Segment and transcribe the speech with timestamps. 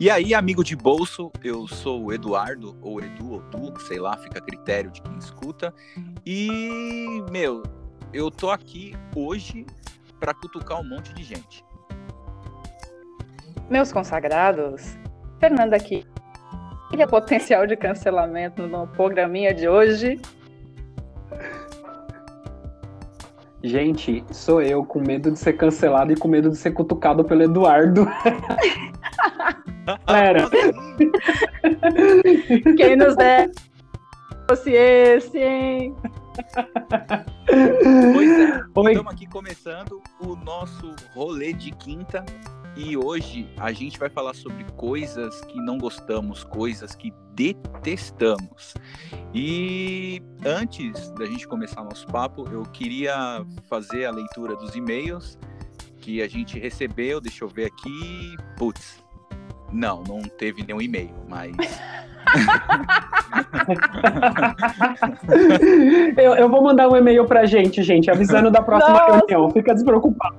[0.00, 4.16] E aí, amigo de bolso, eu sou o Eduardo, ou Edu, ou Du, sei lá,
[4.16, 5.74] fica a critério de quem escuta.
[6.24, 7.62] E, meu,
[8.10, 9.66] eu tô aqui hoje
[10.18, 11.62] para cutucar um monte de gente.
[13.68, 14.96] Meus consagrados,
[15.38, 16.06] Fernanda aqui.
[16.90, 20.18] E potencial de cancelamento no programinha de hoje?
[23.62, 27.42] Gente, sou eu com medo de ser cancelado e com medo de ser cutucado pelo
[27.42, 28.08] Eduardo.
[30.06, 30.48] Galera.
[32.76, 33.50] Quem nos der
[34.48, 35.94] fosse esse, hein?
[38.14, 42.24] Pois é, estamos aqui começando o nosso rolê de quinta
[42.76, 48.74] e hoje a gente vai falar sobre coisas que não gostamos, coisas que detestamos.
[49.34, 55.38] E antes da gente começar nosso papo, eu queria fazer a leitura dos e-mails
[56.00, 57.20] que a gente recebeu.
[57.20, 58.36] Deixa eu ver aqui.
[58.56, 59.02] Putz,
[59.72, 61.54] não, não teve nenhum e-mail, mas.
[66.16, 69.16] eu, eu, vou mandar um e-mail pra gente, gente, avisando da próxima Nossa.
[69.16, 69.50] reunião.
[69.50, 70.36] Fica despreocupado.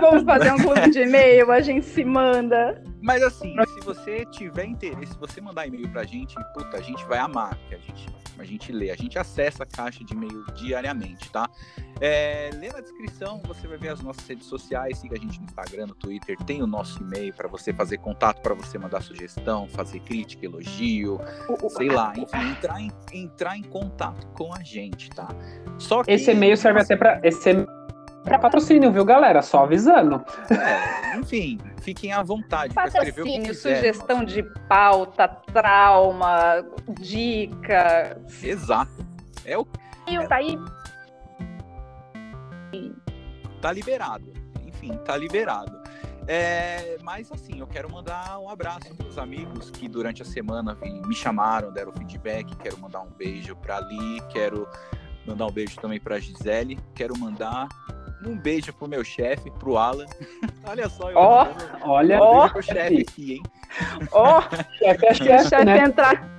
[0.00, 2.82] Vamos fazer um clube de e-mail, a gente se manda.
[3.00, 7.04] Mas assim, se você tiver interesse, se você mandar e-mail pra gente, puta, a gente
[7.04, 8.06] vai amar que a gente,
[8.38, 8.90] a gente lê.
[8.90, 11.48] A gente acessa a caixa de e-mail diariamente, tá?
[12.00, 15.46] É, lê na descrição, você vai ver as nossas redes sociais, siga a gente no
[15.46, 19.68] Instagram, no Twitter, tem o nosso e-mail para você fazer contato, para você mandar sugestão,
[19.68, 21.20] fazer crítica, elogio,
[21.70, 25.28] sei lá, enfim, entrar em, entrar em contato com a gente, tá?
[25.78, 26.10] Só que...
[26.10, 27.66] Esse e-mail serve até para esse
[28.26, 29.40] para patrocínio, viu, galera?
[29.40, 30.22] Só avisando.
[30.50, 33.76] É, enfim, fiquem à vontade para escrever o que quiser.
[33.76, 36.66] sugestão de pauta, trauma,
[37.00, 38.20] dica.
[38.42, 39.06] Exato.
[39.44, 39.66] É o.
[40.06, 40.26] É...
[40.26, 40.58] Tá aí.
[43.62, 44.32] Tá liberado.
[44.66, 45.80] Enfim, tá liberado.
[46.28, 50.76] É, mas assim, eu quero mandar um abraço para os amigos que durante a semana
[51.06, 52.56] me chamaram, deram feedback.
[52.56, 54.68] Quero mandar um beijo para Ali, quero
[55.24, 56.78] mandar um beijo também para Gisele.
[56.94, 57.68] Quero mandar
[58.26, 60.06] um beijo pro meu chefe, pro Alan.
[60.66, 61.46] olha só, eu oh,
[61.82, 63.42] olha, um beijo pro chefe aqui, hein?
[64.12, 64.42] Ó, oh,
[64.78, 65.78] chefe é chefe, chefe né?
[65.78, 66.38] entrar.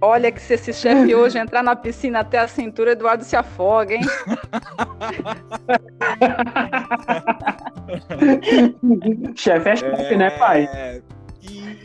[0.00, 3.94] Olha que se esse chefe hoje entrar na piscina até a cintura, Eduardo se afoga,
[3.94, 4.02] hein?
[9.34, 10.16] chefe é chefe, é...
[10.16, 10.68] né, pai?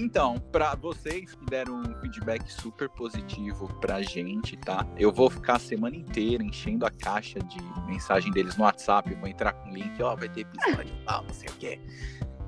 [0.01, 4.84] Então, para vocês que deram um feedback super positivo pra gente, tá?
[4.97, 9.28] Eu vou ficar a semana inteira enchendo a caixa de mensagem deles no WhatsApp, vou
[9.28, 11.79] entrar com o link, ó, vai ter episódio, tal, não sei o quê.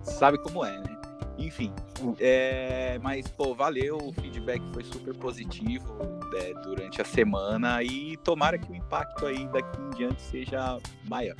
[0.01, 0.99] Sabe como é, né?
[1.37, 1.71] Enfim,
[2.19, 5.95] é, mas, pô, valeu, o feedback foi super positivo
[6.35, 11.35] é, durante a semana e tomara que o impacto aí daqui em diante seja maior.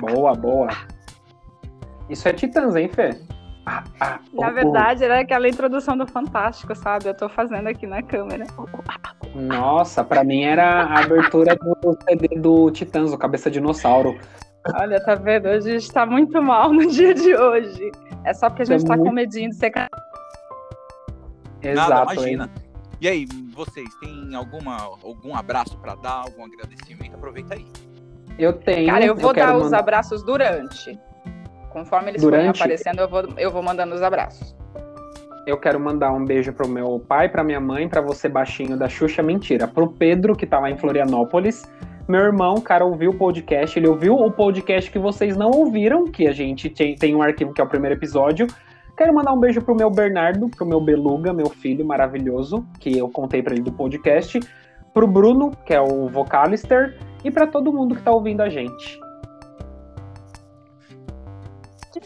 [0.00, 0.70] Boa, boa.
[2.08, 3.20] Isso é Titãs, hein, Fê?
[4.32, 7.08] Na verdade, era aquela introdução do Fantástico, sabe?
[7.08, 8.44] Eu tô fazendo aqui na câmera.
[9.34, 14.18] Nossa, pra mim era a abertura do CD do Titãs, o Cabeça Dinossauro.
[14.74, 15.48] Olha, tá vendo?
[15.48, 17.90] Hoje a gente tá muito mal no dia de hoje.
[18.24, 19.08] É só porque a gente é tá muito...
[19.08, 19.72] com medinho de ser.
[21.62, 21.90] Exato.
[21.90, 22.50] Nada, imagina.
[23.00, 27.14] E aí, vocês, têm alguma, algum abraço para dar, algum agradecimento?
[27.14, 27.66] Aproveita aí.
[28.38, 28.90] Eu tenho.
[28.90, 29.78] Cara, eu vou eu dar os mandar...
[29.78, 30.98] abraços durante.
[31.70, 32.58] Conforme eles Durante...
[32.58, 34.54] forem aparecendo, eu vou, eu vou mandando os abraços.
[35.46, 38.88] Eu quero mandar um beijo pro meu pai, pra minha mãe, para você baixinho da
[38.88, 39.66] Xuxa, mentira.
[39.66, 41.62] Pro Pedro, que tá lá em Florianópolis.
[42.06, 43.78] Meu irmão, cara, ouviu o podcast.
[43.78, 47.54] Ele ouviu o podcast que vocês não ouviram, que a gente tem, tem um arquivo
[47.54, 48.46] que é o primeiro episódio.
[48.96, 53.08] Quero mandar um beijo pro meu Bernardo, pro meu Beluga, meu filho maravilhoso, que eu
[53.08, 54.38] contei para ele do podcast.
[54.92, 59.00] Pro Bruno, que é o vocalister, e para todo mundo que tá ouvindo a gente.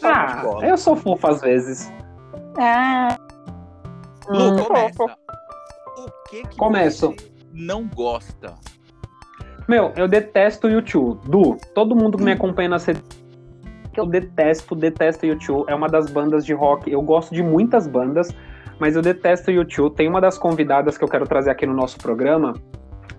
[0.03, 1.91] Ah, eu sou fofo às vezes.
[2.57, 3.17] Ah.
[4.27, 4.57] Lu, hum.
[4.57, 5.03] começa.
[5.03, 7.07] O que, que Começo.
[7.07, 8.55] você não gosta?
[9.67, 11.19] Meu, eu detesto o YouTube.
[11.27, 12.35] Du, todo mundo que me hum.
[12.35, 13.03] acompanha na redes
[13.99, 15.65] eu detesto, detesto YouTube.
[15.69, 16.91] É uma das bandas de rock.
[16.91, 18.35] Eu gosto de muitas bandas,
[18.79, 19.95] mas eu detesto YouTube.
[19.95, 22.53] Tem uma das convidadas que eu quero trazer aqui no nosso programa.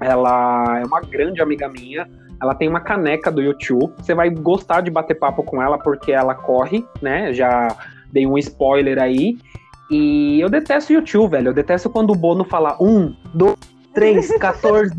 [0.01, 2.09] Ela é uma grande amiga minha.
[2.41, 3.93] Ela tem uma caneca do YouTube.
[3.99, 7.33] Você vai gostar de bater papo com ela porque ela corre, né?
[7.33, 7.77] Já
[8.13, 9.39] dei um spoiler aí.
[9.91, 11.49] E eu detesto o YouTube, velho.
[11.49, 13.57] Eu detesto quando o Bono fala um, dois,
[13.95, 14.95] três, 14.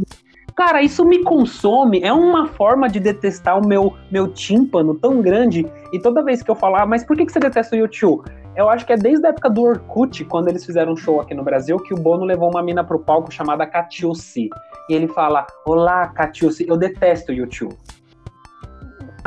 [0.56, 2.02] Cara, isso me consome.
[2.02, 5.66] É uma forma de detestar o meu, meu tímpano tão grande.
[5.94, 8.24] E toda vez que eu falar, ah, mas por que, que você detesta o YouTube?
[8.58, 11.36] Eu acho que é desde a época do Orkut, quando eles fizeram um show aqui
[11.36, 14.50] no Brasil, que o Bono levou uma mina pro palco chamada Catiussi.
[14.90, 17.78] E ele fala: Olá, Catiussi, eu detesto o YouTube.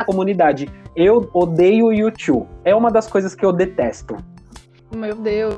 [0.05, 0.69] comunidade.
[0.97, 2.45] Eu odeio o YouTube.
[2.65, 4.17] É uma das coisas que eu detesto.
[4.93, 5.57] Meu Deus.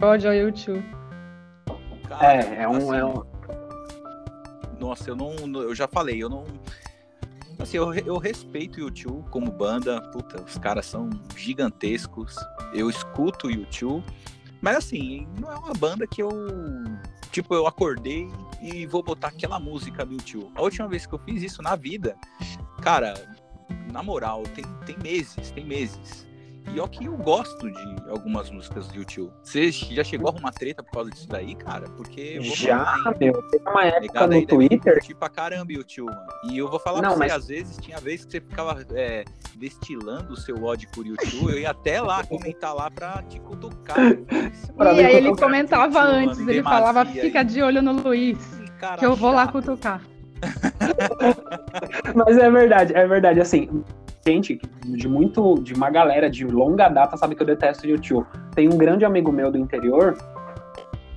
[0.00, 0.82] Ódio ao YouTube.
[2.22, 3.22] é, é um, assim, é um.
[4.80, 5.34] Nossa, eu não.
[5.60, 6.44] Eu já falei, eu não.
[7.62, 10.00] Assim, eu, eu respeito o YouTube como banda.
[10.10, 12.34] Puta, os caras são gigantescos.
[12.74, 14.04] Eu escuto o YouTube.
[14.60, 16.30] Mas assim, não é uma banda que eu.
[17.30, 18.28] Tipo, eu acordei
[18.60, 20.50] e vou botar aquela música do YouTube.
[20.56, 22.16] A última vez que eu fiz isso na vida,
[22.82, 23.14] cara,
[23.92, 26.26] na moral, tem, tem meses, tem meses.
[26.74, 29.32] E ó que eu gosto de algumas músicas do YouTube.
[29.42, 31.88] Você já chegou a arrumar treta por causa disso daí, cara?
[31.90, 32.40] Porque.
[32.40, 33.42] já, falar, meu.
[33.48, 35.00] Tem uma época no Twitter.
[35.02, 36.26] Tipo pra caramba YouTube, mano.
[36.50, 39.24] E eu vou falar não, pra você, às vezes, tinha vezes que você ficava é,
[39.56, 41.52] destilando o seu ódio por YouTube.
[41.52, 43.98] Eu ia até lá comentar lá pra te cutucar.
[44.96, 48.38] e aí ele comentava YouTube, antes, mano, ele falava, fica de olho no Luiz.
[48.78, 50.00] Cara, que eu vou lá cutucar.
[52.14, 53.40] Mas é verdade, é verdade.
[53.40, 53.84] Assim,
[54.26, 58.26] gente de muito, de uma galera de longa data sabe que eu detesto YouTube.
[58.54, 60.16] Tem um grande amigo meu do interior,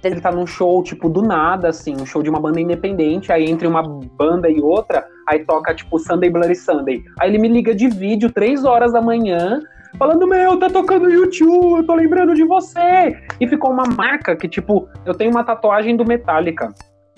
[0.03, 3.45] ele tá num show, tipo, do nada, assim, um show de uma banda independente, aí
[3.45, 7.03] entre uma banda e outra, aí toca, tipo, Sunday Bloody Sunday.
[7.19, 9.59] Aí ele me liga de vídeo, três horas da manhã,
[9.97, 13.17] falando, meu, tá tocando YouTube, eu tô lembrando de você.
[13.39, 16.73] E ficou uma marca que, tipo, eu tenho uma tatuagem do Metallica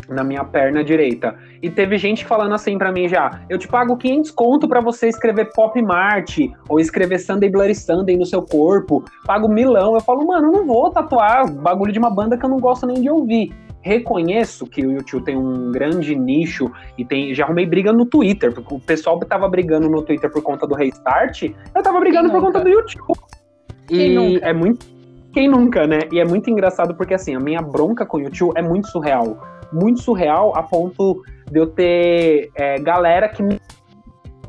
[0.09, 1.35] na minha perna direita.
[1.61, 5.07] E teve gente falando assim para mim já: eu te pago 500 conto para você
[5.07, 6.37] escrever Pop Mart
[6.69, 9.03] ou escrever Sunday Bloody Sunday no seu corpo.
[9.25, 9.93] Pago milão.
[9.93, 12.85] Eu falo, mano, eu não vou tatuar bagulho de uma banda que eu não gosto
[12.85, 13.53] nem de ouvir.
[13.81, 17.33] Reconheço que o YouTube tem um grande nicho e tem.
[17.33, 20.75] Já arrumei briga no Twitter, porque o pessoal tava brigando no Twitter por conta do
[20.75, 23.17] restart, eu tava brigando por conta do YouTube.
[23.89, 24.96] E é muito.
[25.33, 25.99] Quem nunca, né?
[26.11, 29.37] E é muito engraçado porque assim, a minha bronca com o YouTube é muito surreal
[29.71, 33.59] muito surreal a ponto de eu ter é, galera que me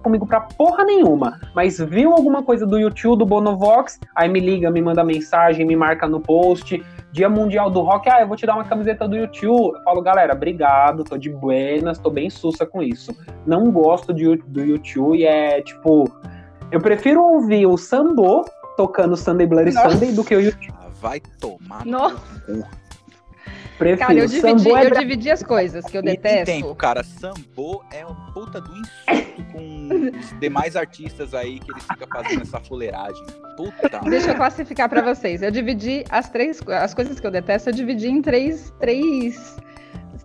[0.03, 4.71] comigo pra porra nenhuma, mas viu alguma coisa do YouTube, do Bonovox, aí me liga,
[4.71, 6.81] me manda mensagem, me marca no post,
[7.11, 9.75] Dia Mundial do Rock, ah, eu vou te dar uma camiseta do YouTube.
[9.75, 13.13] Eu falo, galera, obrigado, tô de buenas, tô bem sussa com isso.
[13.45, 16.05] Não gosto de, do YouTube e é, tipo,
[16.71, 18.45] eu prefiro ouvir o Sambo
[18.79, 19.91] tocando Sunday Bloody Nossa.
[19.91, 20.73] Sunday do que o YouTube.
[21.01, 22.17] Vai tomar Nossa.
[23.77, 23.99] Prefiro.
[23.99, 26.47] Cara, eu dividi, é eu dividi as coisas que eu detesto.
[26.47, 27.03] tempo, cara.
[27.03, 32.43] Sambo é um puta do insulto com os demais artistas aí que eles ficam fazendo
[32.43, 33.25] essa fuleiragem.
[33.57, 34.01] Puta.
[34.01, 35.43] Deixa eu classificar para vocês.
[35.43, 39.57] Eu dividi as três as coisas que eu detesto, eu dividi em três, três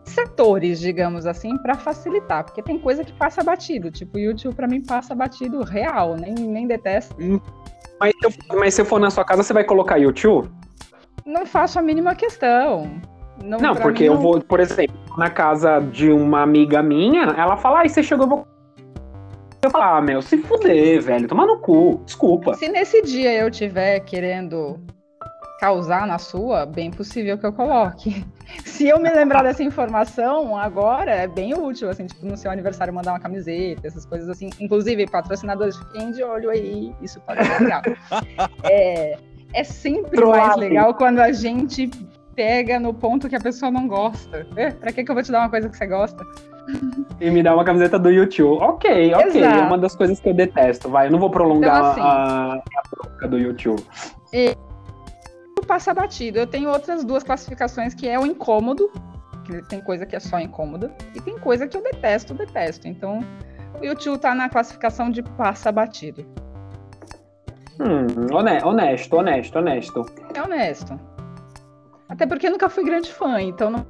[0.04, 4.68] setores, digamos assim, para facilitar, porque tem coisa que passa batido, tipo, o YouTube para
[4.68, 7.16] mim passa batido real, nem, nem detesto.
[7.20, 7.40] Hum.
[8.04, 8.14] Mas,
[8.54, 10.50] mas se eu for na sua casa, você vai colocar YouTube?
[11.26, 13.02] Não faço a mínima questão.
[13.42, 17.80] Não, não porque eu vou, por exemplo, na casa de uma amiga minha, ela fala,
[17.80, 18.48] ai, você chegou, eu vou.
[19.62, 22.54] Eu falo, ah, meu, se fuder, velho, toma no cu, desculpa.
[22.56, 24.78] Se nesse dia eu tiver querendo
[25.64, 28.26] causar na sua, bem possível que eu coloque.
[28.66, 32.94] Se eu me lembrar dessa informação agora, é bem útil, assim, tipo, no seu aniversário
[32.94, 34.50] mandar uma camiseta, essas coisas assim.
[34.60, 37.82] Inclusive, patrocinadores, fiquem de olho aí, isso pode ser legal.
[38.70, 39.18] é,
[39.54, 41.90] é sempre mais legal quando a gente
[42.36, 44.46] pega no ponto que a pessoa não gosta.
[44.58, 46.26] É, pra que, que eu vou te dar uma coisa que você gosta?
[47.22, 48.62] E me dar uma camiseta do YouTube.
[48.62, 49.28] Ok, ok.
[49.28, 49.60] Exato.
[49.60, 50.90] É uma das coisas que eu detesto.
[50.90, 53.82] Vai, eu não vou prolongar então, assim, a, a bronca do YouTube.
[54.34, 54.58] E
[55.64, 56.40] passa batido.
[56.40, 58.92] Eu tenho outras duas classificações que é o incômodo,
[59.46, 62.88] que tem coisa que é só incômoda, e tem coisa que eu detesto, detesto.
[62.88, 63.20] Então,
[63.80, 66.26] o YouTube tá na classificação de passa batido.
[67.80, 70.06] Hum, honesto, honesto, honesto.
[70.36, 71.00] É honesto.
[72.08, 73.86] Até porque eu nunca fui grande fã, então não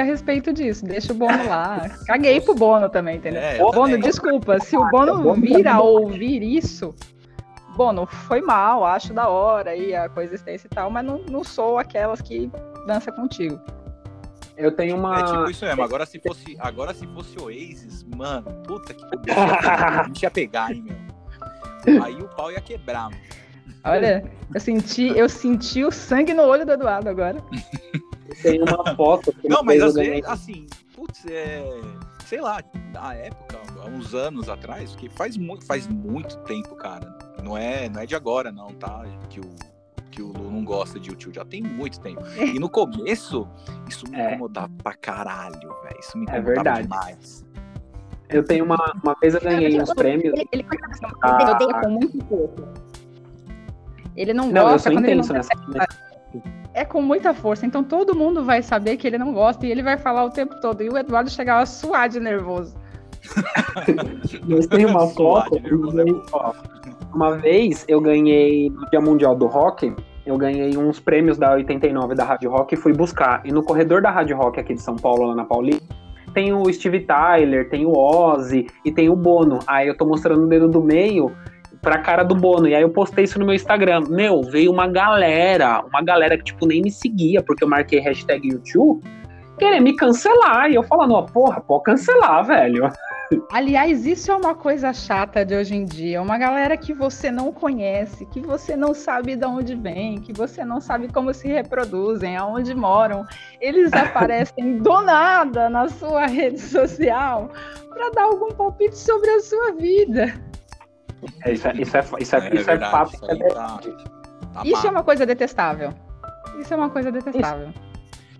[0.00, 0.84] a respeito disso.
[0.84, 1.90] Deixa o Bono lá.
[2.06, 3.42] Caguei pro Bono também, entendeu?
[3.42, 4.00] É, Bono, também.
[4.00, 6.94] desculpa, se o Bono vir a ouvir isso,
[7.76, 11.78] Bono, foi mal, acho da hora aí a coexistência e tal, mas não, não sou
[11.78, 12.50] aquelas que
[12.86, 13.60] dança contigo.
[14.56, 15.18] Eu tenho uma.
[15.18, 15.82] É tipo isso mesmo.
[15.82, 20.84] Agora se fosse, agora se fosse Oasis, mano, puta que a gente ia pegar, hein,
[20.84, 22.02] meu.
[22.02, 23.22] Aí o pau ia quebrar, mano.
[23.84, 24.22] Olha,
[24.54, 27.42] eu senti, eu senti o sangue no olho do Eduardo agora.
[28.40, 29.34] Tem uma foto.
[29.44, 31.64] Não, mas às vezes, assim, putz, é,
[32.26, 32.62] sei lá,
[32.92, 37.18] na época, há uns anos atrás, que faz muito, faz muito tempo, cara.
[37.42, 39.04] Não é, não é de agora, não, tá?
[39.28, 39.50] Que o,
[40.10, 42.22] que o Lu não gosta de YouTube, já tem muito tempo.
[42.36, 43.48] E no começo,
[43.88, 44.30] isso me é.
[44.30, 45.98] incomodava pra caralho, velho.
[45.98, 46.82] Isso me é incomodava é verdade.
[46.82, 47.46] demais.
[48.28, 50.32] Eu tenho uma, uma vez eu ganhei uns prêmios.
[50.32, 50.86] Ele, ele, ele
[51.20, 52.62] ah, odeia com muito pouco.
[54.16, 55.52] Ele não, não gosta quando ele não nessa...
[56.74, 59.82] É com muita força, então todo mundo vai saber que ele não gosta e ele
[59.82, 60.82] vai falar o tempo todo.
[60.82, 62.74] E o Eduardo chegava a suar de nervoso.
[64.48, 65.60] Mas tem uma Suar foto.
[67.14, 69.94] Uma vez eu ganhei no Dia Mundial do Rock.
[70.24, 73.42] Eu ganhei uns prêmios da 89 da Rádio Rock e fui buscar.
[73.44, 75.84] E no corredor da Rádio Rock aqui de São Paulo, lá na Paulista,
[76.32, 79.58] tem o Steve Tyler, tem o Ozzy e tem o Bono.
[79.66, 81.32] Aí eu tô mostrando o dedo do meio
[81.80, 82.68] pra cara do Bono.
[82.68, 84.02] E aí eu postei isso no meu Instagram.
[84.08, 88.48] Meu, veio uma galera, uma galera que, tipo, nem me seguia, porque eu marquei hashtag
[88.48, 89.02] YouTube,
[89.58, 90.70] querer me cancelar.
[90.70, 92.90] E eu falando, ó, porra, pode cancelar, velho.
[93.50, 96.20] Aliás, isso é uma coisa chata de hoje em dia.
[96.20, 100.64] Uma galera que você não conhece, que você não sabe de onde vem, que você
[100.64, 103.24] não sabe como se reproduzem, aonde moram.
[103.60, 107.50] Eles aparecem do nada na sua rede social
[107.88, 110.34] para dar algum palpite sobre a sua vida.
[111.44, 113.14] É, isso, é, isso, é, isso, é, isso é verdade, fato.
[113.14, 113.78] isso é tá-
[114.54, 115.94] tá Isso é uma coisa detestável.
[116.58, 117.68] Isso é uma coisa detestável.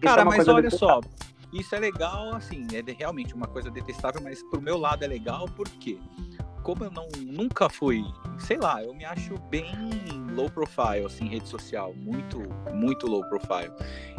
[0.01, 1.03] Cara, é mas olha detestável.
[1.03, 5.07] só, isso é legal, assim, é realmente uma coisa detestável, mas pro meu lado é
[5.07, 5.99] legal porque,
[6.63, 8.03] como eu não, nunca fui,
[8.39, 9.75] sei lá, eu me acho bem
[10.33, 13.73] low profile, assim, rede social, muito, muito low profile.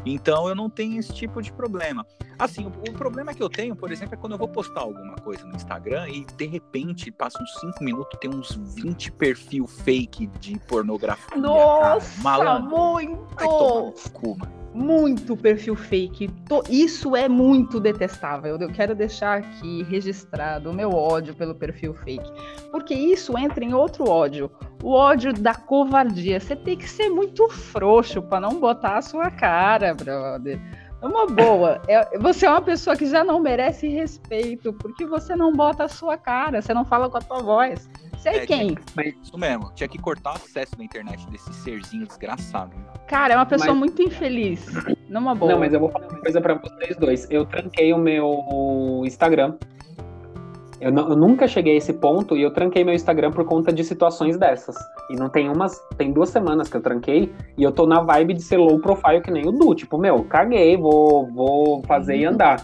[0.06, 2.06] Então eu não tenho esse tipo de problema.
[2.38, 5.16] Assim, o, o problema que eu tenho, por exemplo, é quando eu vou postar alguma
[5.16, 10.28] coisa no Instagram e de repente passa uns 5 minutos, tem uns 20 perfil fake
[10.40, 11.38] de pornografia.
[11.38, 12.24] Nossa, cara.
[12.24, 13.36] Malandro, muito!
[13.36, 14.64] vai tomar no cu, mano.
[14.74, 16.30] Muito perfil fake.
[16.68, 18.58] Isso é muito detestável.
[18.58, 22.32] Eu quero deixar aqui registrado o meu ódio pelo perfil fake.
[22.72, 24.50] Porque isso entra em outro ódio.
[24.84, 26.40] O ódio da covardia.
[26.42, 30.60] Você tem que ser muito frouxo para não botar a sua cara, brother.
[31.02, 31.82] Uma boa.
[31.88, 35.90] É- você é uma pessoa que já não merece respeito porque você não bota a
[35.90, 37.90] sua cara, você não fala com a tua voz.
[38.18, 38.78] Você é, É, quem?
[39.22, 42.72] Isso mesmo, tinha que cortar o acesso da internet desse serzinho desgraçado.
[43.08, 44.66] Cara, é uma pessoa Mas- muito infeliz.
[45.10, 45.52] Numa boa.
[45.52, 47.28] Não, mas eu vou falar uma coisa pra vocês dois.
[47.30, 49.56] Eu tranquei o meu Instagram.
[50.84, 53.72] Eu, não- eu nunca cheguei a esse ponto e eu tranquei meu Instagram por conta
[53.72, 54.76] de situações dessas.
[55.10, 55.80] E não tem umas.
[55.98, 59.22] Tem duas semanas que eu tranquei e eu tô na vibe de ser low profile
[59.22, 59.74] que nem o Du.
[59.74, 62.60] Tipo, meu, caguei, vou, vou fazer e andar.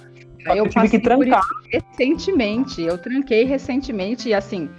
[0.45, 1.41] Só Eu eu tive que trancar.
[1.71, 2.81] recentemente.
[2.81, 4.69] Eu tranquei recentemente e assim,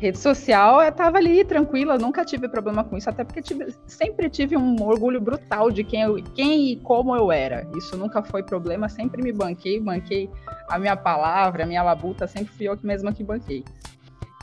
[0.00, 4.28] rede social eu tava ali tranquila, nunca tive problema com isso, até porque tive- sempre
[4.28, 7.66] tive um orgulho brutal de quem, eu, quem e como eu era.
[7.76, 10.30] Isso nunca foi problema, sempre me banquei, banquei
[10.68, 13.64] a minha palavra, a minha labuta, sempre fui eu mesma que banquei.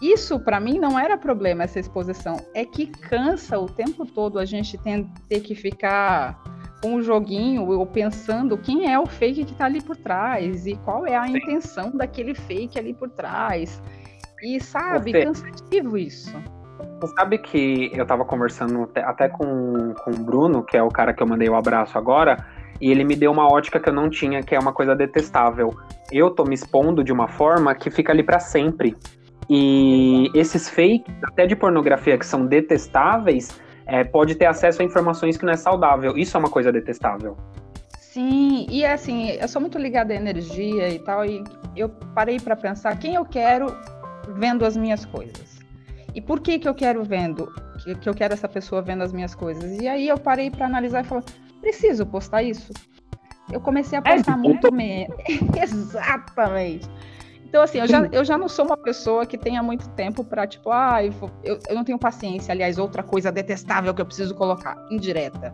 [0.02, 4.46] Isso para mim não era problema essa exposição, é que cansa o tempo todo a
[4.46, 6.42] gente tem, ter que ficar
[6.82, 10.76] com o joguinho ou pensando quem é o fake que está ali por trás e
[10.78, 13.80] qual é a intenção daquele fake ali por trás.
[14.44, 16.36] E sabe, Você- cansativo isso.
[17.00, 21.14] Você sabe que eu tava conversando até- com, com o Bruno, que é o cara
[21.14, 22.46] que eu mandei o abraço agora,
[22.80, 25.74] e ele me deu uma ótica que eu não tinha, que é uma coisa detestável.
[26.12, 28.96] Eu tô me expondo de uma forma que fica ali pra sempre.
[29.50, 35.38] E esses fakes, até de pornografia, que são detestáveis, é, pode ter acesso a informações
[35.38, 36.16] que não é saudável.
[36.18, 37.36] Isso é uma coisa detestável.
[38.00, 41.44] Sim, e assim, eu sou muito ligada à energia e tal, e
[41.76, 43.68] eu parei para pensar quem eu quero
[44.36, 45.60] vendo as minhas coisas.
[46.14, 47.52] E por que que eu quero vendo,
[47.84, 49.80] que, que eu quero essa pessoa vendo as minhas coisas?
[49.82, 51.24] E aí eu parei para analisar e falar,
[51.62, 52.74] preciso postar isso?
[53.52, 55.16] Eu comecei a É, postar de muito menos.
[55.62, 56.88] Exatamente.
[57.46, 60.48] Então, assim, eu já, eu já não sou uma pessoa que tenha muito tempo para,
[60.48, 62.54] tipo, ah, eu, eu não tenho paciência.
[62.54, 65.54] Aliás, outra coisa detestável que eu preciso colocar, indireta.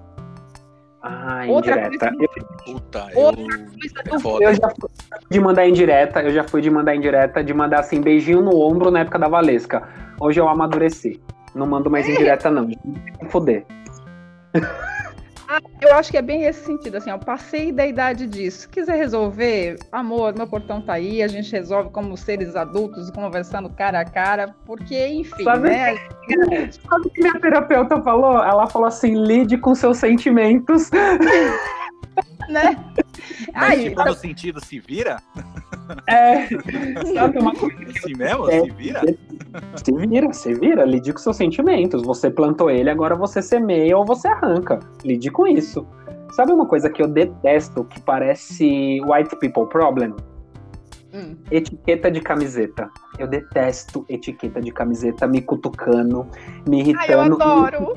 [1.01, 2.12] Ah, Outra indireta.
[2.20, 2.30] Eu,
[2.66, 3.48] Puta, Outra eu.
[3.48, 4.44] coisa É do foda.
[4.46, 4.89] eu já fui
[5.30, 8.89] de mandar indireta, eu já fui de mandar indireta, de mandar assim, beijinho no ombro
[8.92, 9.88] na época da Valesca.
[10.20, 11.22] Hoje eu amadureci.
[11.56, 12.70] Não mando mais indireta, não.
[13.30, 13.42] Vou
[15.82, 18.68] Eu acho que é bem esse sentido, assim, eu passei da idade disso.
[18.70, 24.00] Quiser resolver, amor, meu portão tá aí, a gente resolve como seres adultos, conversando cara
[24.00, 25.96] a cara, porque, enfim, Sabe- né?
[26.72, 28.44] Sabe o que minha terapeuta falou?
[28.44, 30.90] Ela falou assim: lide com seus sentimentos.
[32.50, 32.77] né?
[33.54, 35.18] Mas, Ai, tipo, no sentido se vira?
[36.08, 36.48] É.
[37.13, 38.50] Sabe uma coisa que Assim mesmo?
[38.50, 38.62] É.
[38.62, 39.01] Se vira?
[39.84, 42.01] se vira, se vira, lide com seus sentimentos.
[42.04, 44.80] Você plantou ele, agora você semeia ou você arranca.
[45.04, 45.88] Lide com isso.
[46.32, 50.13] Sabe uma coisa que eu detesto, que parece white people problem?
[51.13, 52.89] hum, Etiqueta de camiseta.
[53.18, 56.27] Eu detesto etiqueta de camiseta me cutucando,
[56.68, 57.42] me ai, eu irritando.
[57.42, 57.94] adoro.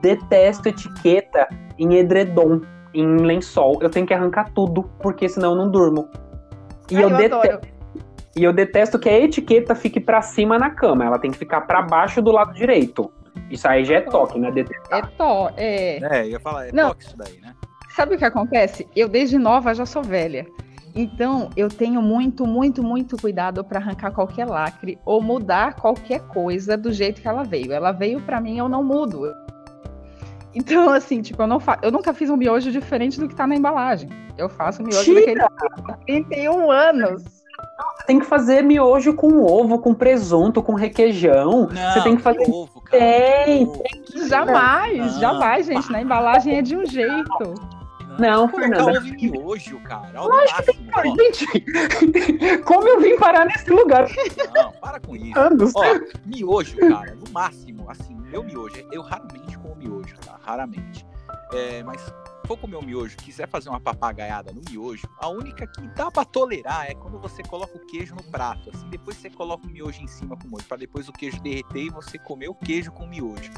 [0.00, 2.60] detesto etiqueta em edredom,
[2.94, 3.78] em lençol.
[3.80, 6.08] Eu tenho que arrancar tudo, porque senão eu não durmo.
[6.90, 7.60] E Ai, eu, eu dete- adoro.
[8.36, 11.04] e eu detesto que a etiqueta fique pra cima na cama.
[11.04, 13.10] Ela tem que ficar pra baixo do lado direito.
[13.50, 14.50] Isso aí já é toque, né?
[14.50, 14.98] Detestar.
[14.98, 15.98] É to, é.
[16.20, 16.88] É, eu ia falar, é Não.
[16.88, 17.54] toque isso daí, né?
[17.90, 18.88] Sabe o que acontece?
[18.96, 20.46] Eu, desde nova, já sou velha.
[20.94, 26.76] Então, eu tenho muito, muito, muito cuidado para arrancar qualquer lacre ou mudar qualquer coisa
[26.76, 27.72] do jeito que ela veio.
[27.72, 29.32] Ela veio para mim, eu não mudo.
[30.54, 31.78] Então, assim, tipo, eu, não fa...
[31.82, 34.08] eu nunca fiz um miojo diferente do que tá na embalagem.
[34.36, 35.20] Eu faço miojo Tira!
[35.20, 35.40] daquele
[35.88, 37.22] há 31 anos.
[37.22, 41.68] Você tem que fazer miojo com ovo, com presunto, com requeijão.
[41.72, 42.50] Não, você tem que fazer.
[42.50, 43.04] ovo, cara.
[43.44, 43.82] Tem, Ovo.
[44.28, 45.20] Jamais, Não.
[45.20, 45.90] jamais, gente.
[45.90, 47.54] Na embalagem é de um jeito.
[48.18, 48.98] Não, Colocar Fernanda.
[48.98, 50.10] ovo em miojo, cara.
[50.16, 51.02] Ó, no máximo, ó.
[51.02, 51.46] Gente,
[52.64, 54.06] como eu vim parar nesse lugar?
[54.54, 55.38] Não, para com isso.
[55.38, 55.72] Anos.
[55.74, 55.82] Ó,
[56.26, 60.38] miojo, cara, no máximo, assim, meu miojo, eu raramente como miojo, tá?
[60.42, 61.06] Raramente.
[61.52, 62.12] É, mas se
[62.46, 66.24] for comer um miojo, quiser fazer uma papagaiada no miojo, a única que dá pra
[66.24, 70.02] tolerar é quando você coloca o queijo no prato, assim, depois você coloca o miojo
[70.02, 73.06] em cima com molho, pra depois o queijo derreter e você comer o queijo com
[73.06, 73.50] miojo.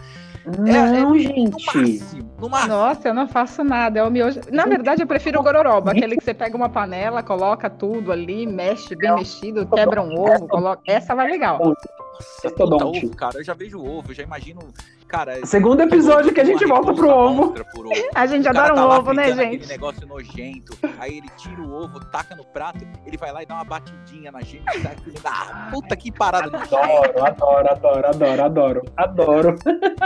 [0.58, 1.66] Não, No gente.
[1.66, 2.74] máximo, no máximo.
[2.74, 4.00] Nossa, eu não faço nada.
[4.00, 4.40] É o miojo.
[4.52, 8.46] Na verdade, eu prefiro o gororoba, aquele que você pega uma panela, coloca tudo ali,
[8.46, 10.82] mexe bem mexido, quebra um ovo, coloca.
[10.86, 11.58] Essa vai legal.
[12.14, 14.60] Nossa, puta, ovo, cara, eu já vejo o ovo, eu já imagino,
[15.08, 15.44] cara...
[15.44, 17.52] Segundo episódio que a gente volta pro ovo.
[17.52, 17.94] por ovo.
[18.14, 19.56] A gente adora tá um ovo, né, gente?
[19.56, 20.78] Aquele negócio nojento.
[20.98, 24.30] Aí ele tira o ovo, taca no prato, ele vai lá e dá uma batidinha
[24.30, 25.18] na e sai aquele.
[25.24, 29.58] Ah, puta que parada de Adoro, adoro, adoro, adoro, adoro, adoro.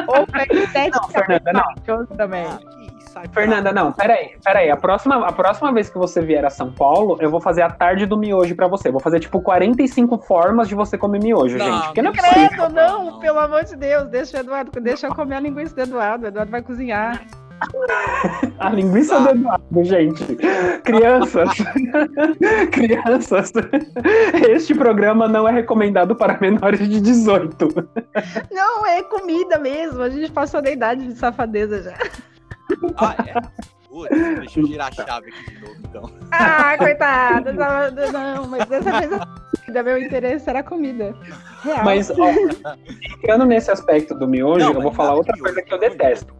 [0.08, 2.06] Ou pega sete Não, Fernanda, não.
[2.16, 2.46] também.
[2.46, 2.87] Ah, que
[3.18, 4.70] sai Fernanda, não, peraí, peraí.
[4.70, 7.70] A próxima, a próxima vez que você vier a São Paulo, eu vou fazer a
[7.70, 8.90] tarde do miojo pra você.
[8.90, 11.86] Vou fazer, tipo, 45 formas de você comer miojo, Não, gente.
[11.86, 12.48] Porque não é não possível.
[12.48, 15.82] Credo, não, pelo amor de Deus, deixa o Eduardo, deixa eu comer a linguiça do
[15.82, 16.24] Eduardo.
[16.24, 17.20] O Eduardo vai cozinhar.
[18.60, 20.24] A linguiça do Eduardo, gente.
[20.84, 21.50] Crianças.
[22.70, 23.52] Crianças.
[24.48, 27.68] Este programa não é recomendado para menores de 18.
[28.52, 30.02] Não, é comida mesmo.
[30.02, 31.96] A gente passou da idade de safadeza já.
[32.96, 33.40] Ah, é?
[33.88, 36.10] Putz, deixa eu girar a chave aqui de novo, então.
[36.30, 37.52] Ah, coitada.
[37.52, 41.14] Não, não, mas dessa vez a comida, meu interesse era a comida.
[41.64, 41.84] Real.
[41.84, 42.28] Mas, ó,
[43.16, 46.34] entrando nesse aspecto do miojo, Não, eu vou falar outra coisa que eu de detesto.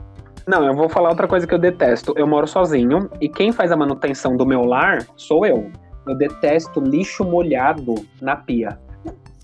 [0.47, 2.15] Não, eu vou falar outra coisa que eu detesto.
[2.17, 5.71] Eu moro sozinho e quem faz a manutenção do meu lar sou eu.
[6.07, 8.79] Eu detesto lixo molhado na pia.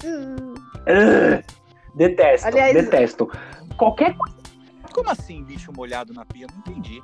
[0.04, 0.54] Hum,
[0.86, 1.42] Ugh!
[1.94, 3.30] Detesto, Aliás- detesto.
[3.76, 4.36] Qualquer coisa.
[4.94, 6.46] Como assim, lixo molhado na pia?
[6.52, 7.02] Não entendi.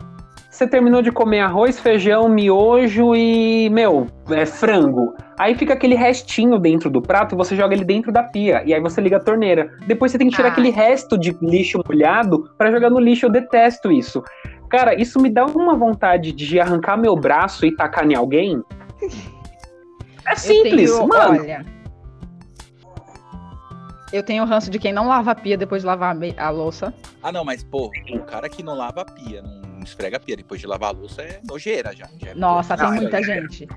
[0.48, 5.14] Você terminou de comer arroz, feijão, miojo e, meu, é frango.
[5.38, 8.62] Aí fica aquele restinho dentro do prato e você joga ele dentro da pia.
[8.64, 9.70] E aí você liga a torneira.
[9.86, 10.52] Depois você tem que tirar Ah.
[10.52, 13.26] aquele resto de lixo molhado pra jogar no lixo.
[13.26, 14.22] Eu detesto isso.
[14.68, 18.62] Cara, isso me dá uma vontade de arrancar meu braço e tacar em alguém.
[20.26, 21.40] É simples, tenho, mano.
[21.40, 21.64] olha.
[24.12, 26.92] Eu tenho ranço de quem não lava a pia depois de lavar a louça.
[27.22, 30.36] Ah, não, mas, pô, o cara que não lava a pia, não esfrega a pia
[30.36, 32.08] depois de lavar a louça é nojeira já.
[32.18, 33.68] já é- Nossa, tem muita é- gente.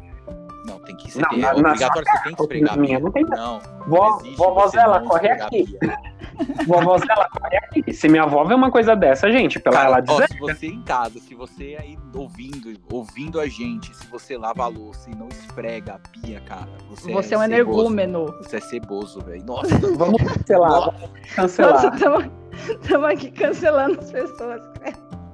[0.65, 1.19] Não, tem que ser.
[1.21, 3.04] Não, é na- na obrigatório, você tem que esfregar a minha pia.
[3.06, 5.78] não tem- Não, Vó, não vovózela, corre aqui.
[6.65, 7.93] Vovózela, corre aqui.
[7.93, 10.28] Se minha avó vê uma coisa dessa, gente, pela Cara, ela ó, dizer.
[10.30, 14.67] se você em casa, se você aí ouvindo, ouvindo a gente, se você lava a
[14.67, 17.43] louça e não esfrega a pia, cara, você, Você é um ceboso.
[17.43, 18.26] energúmeno.
[18.41, 19.43] Você é ceboso, velho.
[19.45, 21.84] Nossa, Vamos cancelar, vamos cancelar.
[21.84, 22.32] Nossa,
[22.82, 24.62] estamos aqui cancelando as pessoas.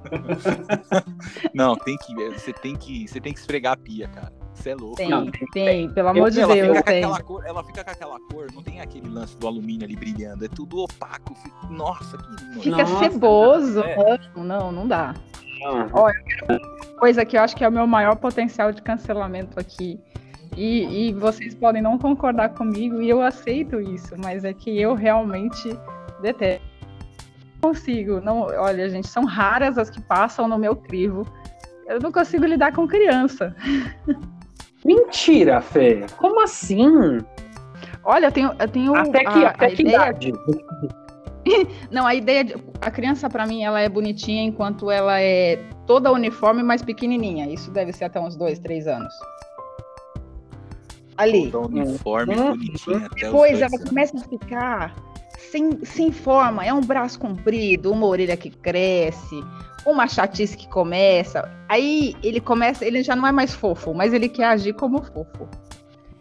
[1.53, 4.31] não, tem que, você tem que, você tem que esfregar a pia, cara.
[4.59, 4.95] Você é louco.
[4.97, 7.23] Tem, Não, tem, pelo amor de ela, Deus, fica tem.
[7.23, 10.47] cor, ela fica com aquela cor, não tem aquele lance do alumínio ali brilhando, é
[10.49, 11.33] tudo opaco.
[11.35, 12.59] fica- Nossa, que.
[12.61, 13.79] Fica Nossa, ceboso.
[13.81, 14.19] é.
[14.35, 15.13] Não, não, não dá.
[15.65, 15.87] Ah,
[16.99, 19.99] Coisa que eu acho que é o meu maior potencial de cancelamento aqui.
[20.57, 24.93] E, e vocês podem não concordar comigo, e eu aceito isso, mas é que eu
[24.93, 25.69] realmente
[26.21, 26.65] detesto.
[27.61, 28.19] Não consigo.
[28.19, 31.25] Não, olha, gente, são raras as que passam no meu crivo.
[31.87, 33.55] Eu não consigo lidar com criança.
[34.85, 36.05] Mentira, Fê.
[36.17, 36.87] Como assim?
[38.03, 40.33] Olha, eu tenho, eu tenho até que, a, até a que ideia idade?
[41.91, 42.55] Não, a ideia de.
[42.81, 47.51] A criança, pra mim, ela é bonitinha enquanto ela é toda uniforme, mas pequenininha.
[47.51, 49.13] Isso deve ser até uns dois, três anos.
[51.17, 51.51] Ali.
[51.51, 53.89] Toda uniforme, Hum, bonitinha até os Depois dois ela anos.
[53.89, 54.95] começa a ficar
[55.37, 56.65] sem, sem forma.
[56.65, 59.35] É um braço comprido, uma orelha que cresce,
[59.85, 61.49] uma chatice que começa.
[61.67, 65.47] Aí ele começa, ele já não é mais fofo, mas ele quer agir como fofo.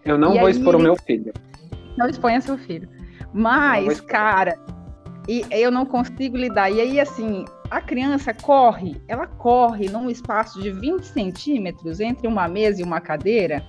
[0.05, 1.33] Eu não E vou expor o ele- meu filho.
[1.97, 2.89] Não exponha seu filho.
[3.33, 4.59] Mas, cara,
[5.29, 6.71] e eu não consigo lidar.
[6.71, 12.49] E aí, assim, a criança corre, ela corre num espaço de 20 centímetros entre uma
[12.49, 13.63] mesa e uma cadeira.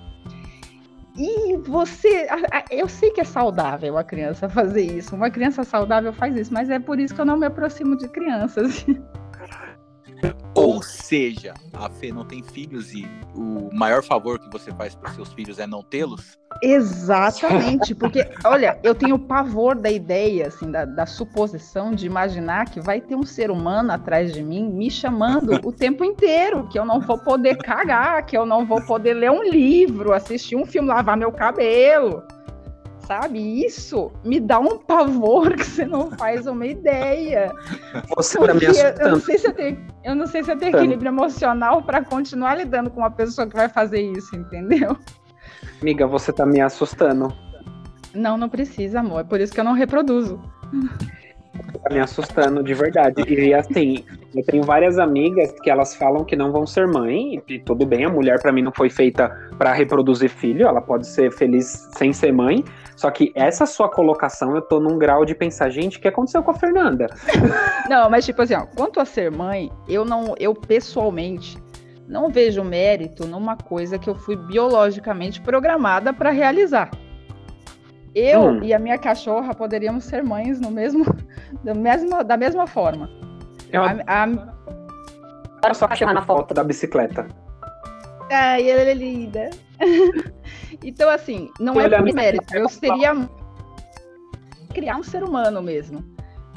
[1.18, 2.28] E você.
[2.72, 5.14] Eu sei que é saudável a criança fazer isso.
[5.16, 8.08] Uma criança saudável faz isso, mas é por isso que eu não me aproximo de
[8.08, 8.86] crianças.
[10.56, 15.12] Ou seja, a Fê não tem filhos e o maior favor que você faz para
[15.12, 16.38] seus filhos é não tê-los?
[16.62, 22.82] Exatamente, porque, olha, eu tenho pavor da ideia, assim, da, da, suposição de imaginar que
[22.82, 26.84] vai ter um ser humano atrás de mim me chamando o tempo inteiro, que eu
[26.84, 30.90] não vou poder cagar, que eu não vou poder ler um livro, assistir um filme,
[30.90, 32.24] lavar meu cabelo
[33.10, 33.66] sabe?
[33.66, 37.52] Isso me dá um pavor que você não faz uma ideia.
[38.16, 39.02] Você tá me assustando.
[39.02, 42.06] Eu não sei se eu tenho, eu não sei se eu tenho equilíbrio emocional para
[42.06, 44.96] continuar lidando com uma pessoa que vai fazer isso, entendeu?
[45.82, 47.34] Amiga, você tá me assustando.
[48.14, 49.22] Não, não precisa, amor.
[49.22, 50.40] É por isso que eu não reproduzo.
[51.84, 53.22] Tá me assustando de verdade.
[53.28, 54.04] E assim,
[54.36, 58.06] eu tenho várias amigas que elas falam que não vão ser mãe, e tudo bem,
[58.06, 62.14] a mulher para mim não foi feita para reproduzir filho, ela pode ser feliz sem
[62.14, 62.64] ser mãe,
[62.96, 66.44] só que essa sua colocação, eu tô num grau de pensar, gente, o que aconteceu
[66.44, 67.08] com a Fernanda?
[67.90, 71.58] Não, mas tipo assim, ó, quanto a ser mãe, eu não, eu pessoalmente
[72.08, 76.92] não vejo mérito numa coisa que eu fui biologicamente programada para realizar.
[78.14, 78.64] Eu hum.
[78.64, 81.06] e a minha cachorra poderíamos ser mães no mesmo,
[81.64, 83.10] da mesma, da mesma forma.
[83.72, 83.84] Eu...
[83.84, 84.28] A, a...
[85.64, 87.28] Era só achar na foto da bicicleta.
[88.32, 89.50] Ai, ela é linda.
[90.84, 92.56] então, assim, não é por mérito.
[92.56, 93.14] Eu seria
[94.74, 96.04] criar um ser humano mesmo.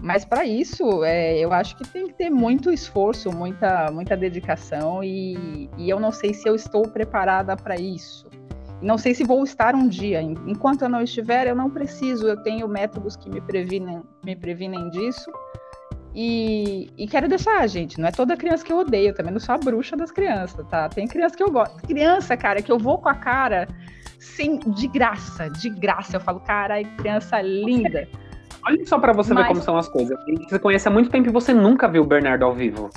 [0.02, 5.02] Mas para isso, é, eu acho que tem que ter muito esforço, muita, muita dedicação
[5.02, 8.28] e, e eu não sei se eu estou preparada para isso.
[8.82, 10.20] Não sei se vou estar um dia.
[10.20, 12.26] Enquanto eu não estiver, eu não preciso.
[12.26, 15.30] Eu tenho métodos que me previnem, me previnem disso.
[16.14, 19.40] E, e, quero deixar, gente, não é toda criança que eu odeio, eu também não
[19.40, 20.86] sou a bruxa das crianças, tá?
[20.88, 21.74] Tem criança que eu gosto.
[21.86, 23.66] Criança, cara, que eu vou com a cara
[24.18, 26.16] sem, de graça, de graça.
[26.16, 28.06] Eu falo, cara, criança linda.
[28.66, 29.44] Olha só para você Mas...
[29.44, 30.18] ver como são as coisas.
[30.48, 32.90] Você conhece há muito tempo e você nunca viu o Bernardo ao vivo.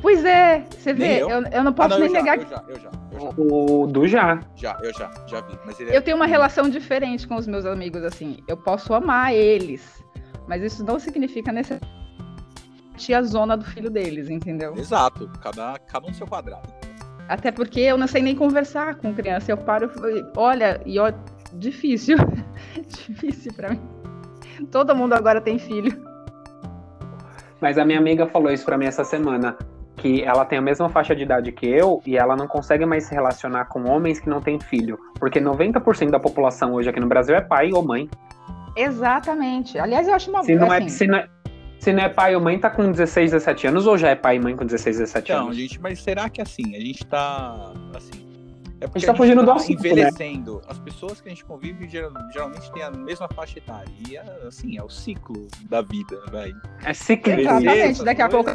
[0.00, 1.28] Pois é, você vê, eu?
[1.28, 1.64] Eu, eu?
[1.64, 2.44] não posso ah, não, nem negar que.
[2.44, 3.28] Eu já, eu já, eu já.
[3.36, 4.40] O do já.
[4.56, 5.58] Já, eu já, já vi.
[5.66, 5.96] Mas é...
[5.96, 8.38] Eu tenho uma relação diferente com os meus amigos, assim.
[8.48, 10.02] Eu posso amar eles,
[10.48, 14.74] mas isso não significa necessariamente a zona do filho deles, entendeu?
[14.76, 16.68] Exato, cada, cada um no seu quadrado.
[17.28, 19.52] Até porque eu não sei nem conversar com criança.
[19.52, 21.12] Eu paro e olha, e ó,
[21.52, 22.16] difícil.
[23.06, 23.80] difícil para mim.
[24.70, 26.10] Todo mundo agora tem filho.
[27.60, 29.56] Mas a minha amiga falou isso para mim essa semana,
[30.00, 33.04] que ela tem a mesma faixa de idade que eu e ela não consegue mais
[33.04, 37.06] se relacionar com homens que não têm filho, porque 90% da população hoje aqui no
[37.06, 38.08] Brasil é pai ou mãe.
[38.74, 39.78] Exatamente.
[39.78, 41.28] Aliás, eu acho uma se não é, assim, é se não é,
[41.78, 44.36] se não é pai ou mãe, tá com 16, 17 anos, ou já é pai
[44.36, 45.56] e mãe com 16, 17 então, anos?
[45.56, 47.72] Não, gente, mas será que assim, a gente tá.
[47.94, 48.30] Assim.
[48.80, 49.90] É porque a gente tá fugindo do tá assunto, né?
[49.90, 50.54] envelhecendo.
[50.54, 50.60] Né?
[50.66, 53.92] As pessoas que a gente convive geralmente têm a mesma faixa etária.
[54.08, 56.50] E é, assim, é o ciclo da vida, vai.
[56.86, 57.34] É ciclo.
[57.34, 58.50] Exatamente, daqui a pouco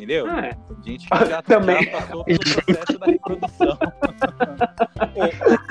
[0.00, 0.26] entendeu?
[0.28, 0.56] Ah, é.
[0.82, 1.84] Tem gente que já, Também.
[1.84, 3.78] já passou pelo processo da reprodução.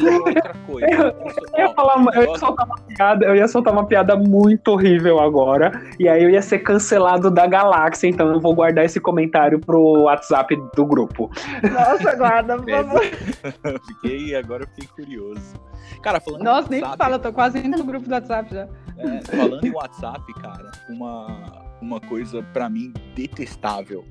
[0.01, 0.87] ou, outra coisa.
[0.87, 4.67] Eu, eu, ia falar, eu, ia soltar uma piada, eu ia soltar uma piada muito
[4.69, 8.99] horrível agora, e aí eu ia ser cancelado da galáxia, então eu vou guardar esse
[8.99, 11.31] comentário pro WhatsApp do grupo.
[11.71, 13.01] Nossa, guarda, por favor.
[13.87, 15.55] fiquei, agora eu fiquei curioso.
[16.01, 18.67] Cara, falando Nossa, nem WhatsApp, fala, eu tô quase indo no grupo do WhatsApp já.
[18.97, 24.05] É, falando em WhatsApp, cara, uma, uma coisa para mim detestável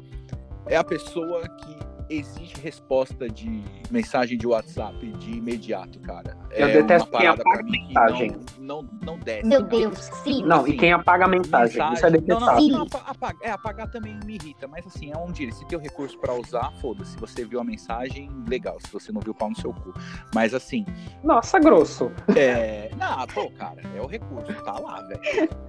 [0.68, 6.36] é a pessoa que exige resposta de mensagem de WhatsApp de imediato, cara.
[6.50, 8.36] Eu é detesto quem apaga mensagem.
[8.58, 9.46] Não, não, não desce.
[9.46, 10.42] Meu Deus, sim.
[10.42, 12.68] Não, assim, e quem apaga a mensagem, mensagem, isso é detestável.
[12.68, 15.78] Não, não, apagar, é, apagar também me irrita, mas assim, é um dia, se tem
[15.78, 17.12] o recurso para usar, foda-se.
[17.12, 18.78] Se você viu a mensagem, legal.
[18.80, 19.92] Se você não viu, pau no seu cu.
[20.34, 20.86] Mas assim...
[21.22, 22.10] Nossa, grosso.
[22.34, 22.90] É...
[22.96, 25.20] Não, pô, cara, é o recurso, tá lá, velho.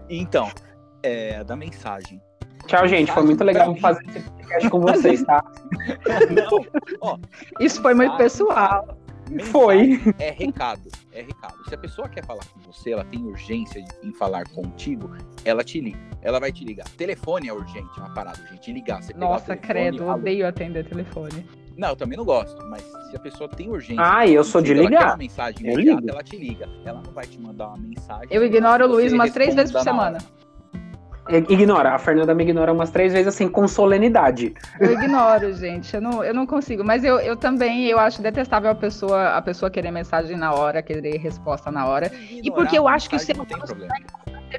[0.09, 0.49] Então,
[1.03, 2.21] é, da mensagem
[2.69, 3.11] Tchau, gente.
[3.11, 5.43] Foi muito legal fazer esse podcast com vocês, tá?
[6.29, 6.65] Não,
[7.01, 7.17] ó,
[7.59, 8.87] Isso foi muito pessoal.
[9.45, 9.99] Foi.
[10.19, 11.55] É recado, é recado.
[11.67, 15.11] Se a pessoa quer falar com você, ela tem urgência em falar contigo,
[15.43, 15.99] ela te liga.
[16.21, 16.87] Ela vai te ligar.
[16.89, 18.71] Telefone é urgente, é uma parada, gente.
[18.71, 19.01] Ligar.
[19.01, 21.45] Você Nossa, telefone, credo, eu odeio atender telefone.
[21.75, 24.03] Não, eu também não gosto, mas se a pessoa tem urgência.
[24.03, 25.01] Ah, eu sou de ligar.
[25.01, 26.69] Ela mensagem imediata, ela te liga.
[26.85, 28.27] Ela não vai te mandar uma mensagem.
[28.29, 30.17] Eu ignoro o Luiz umas três vezes por semana.
[30.17, 30.48] Hora.
[31.29, 34.53] Ignora, a Fernanda me ignora umas três vezes assim, com solenidade.
[34.79, 36.83] Eu ignoro, gente, eu não, eu não consigo.
[36.83, 40.81] Mas eu, eu também, eu acho detestável a pessoa, a pessoa querer mensagem na hora,
[40.81, 42.07] querer resposta na hora.
[42.07, 43.47] Ignorar e porque eu acho que o ser humano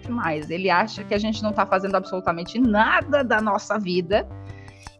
[0.09, 0.51] mais.
[0.51, 4.29] Ele acha que a gente não tá fazendo absolutamente nada da nossa vida.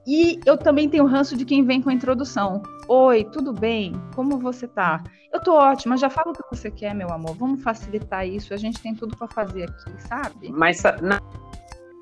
[0.07, 2.63] E eu também tenho ranço de quem vem com a introdução.
[2.89, 3.93] Oi, tudo bem?
[4.15, 5.03] Como você tá?
[5.33, 7.37] Eu tô ótima, já fala o que você quer, meu amor.
[7.37, 8.53] Vamos facilitar isso.
[8.53, 10.51] A gente tem tudo para fazer aqui, sabe?
[10.51, 11.21] Mas na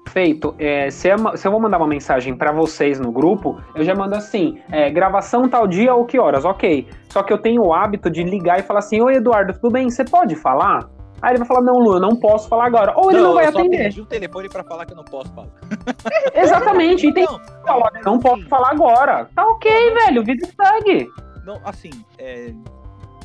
[0.08, 3.84] feito, é, se, é, se, eu vou mandar uma mensagem para vocês no grupo, eu
[3.84, 6.88] já mando assim, é, gravação tal dia ou que horas, ok.
[7.08, 9.88] Só que eu tenho o hábito de ligar e falar assim, oi Eduardo, tudo bem?
[9.90, 10.88] Você pode falar?
[11.20, 12.92] Aí ele vai falar, não, Lu, eu não posso falar agora.
[12.96, 13.92] Ou ele não, não vai eu atender.
[13.92, 15.48] Só o telefone para falar que eu não posso falar.
[16.34, 19.28] Exatamente, e tem não, não, não assim, posso falar agora.
[19.34, 21.08] Tá ok, velho, vida segue.
[21.44, 22.52] Não, assim, é,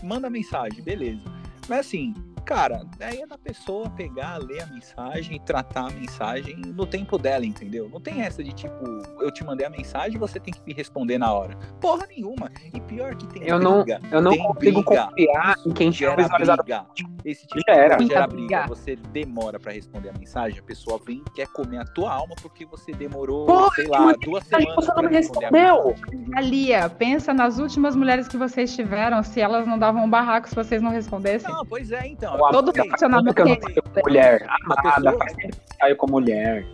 [0.01, 1.21] manda mensagem, beleza.
[1.69, 2.13] Mas assim,
[2.43, 7.17] cara, aí é da pessoa pegar, ler a mensagem e tratar a mensagem no tempo
[7.17, 7.89] dela, entendeu?
[7.89, 8.83] Não tem essa de tipo,
[9.19, 11.55] eu te mandei a mensagem e você tem que me responder na hora.
[11.79, 12.51] Porra nenhuma.
[12.73, 13.99] E pior que tem eu briga.
[14.03, 14.53] Não, eu não consigo
[14.83, 16.85] briga, confiar em quem gera briga.
[17.23, 17.95] Esse tipo gera.
[17.95, 18.67] de gera briga.
[18.67, 22.65] Você demora para responder a mensagem, a pessoa vem quer comer a tua alma porque
[22.65, 25.95] você demorou, Porra, sei lá, duas semanas você não me respondeu.
[26.35, 30.55] Alia, pensa nas últimas mulheres que vocês tiveram, se elas não davam um barraco se
[30.55, 31.51] vocês não respondessem.
[31.51, 32.32] Não, pois é, então.
[32.37, 34.45] Não, todo relacionamento que eu mulher.
[34.65, 36.65] Amada, faz tempo que saio com mulher.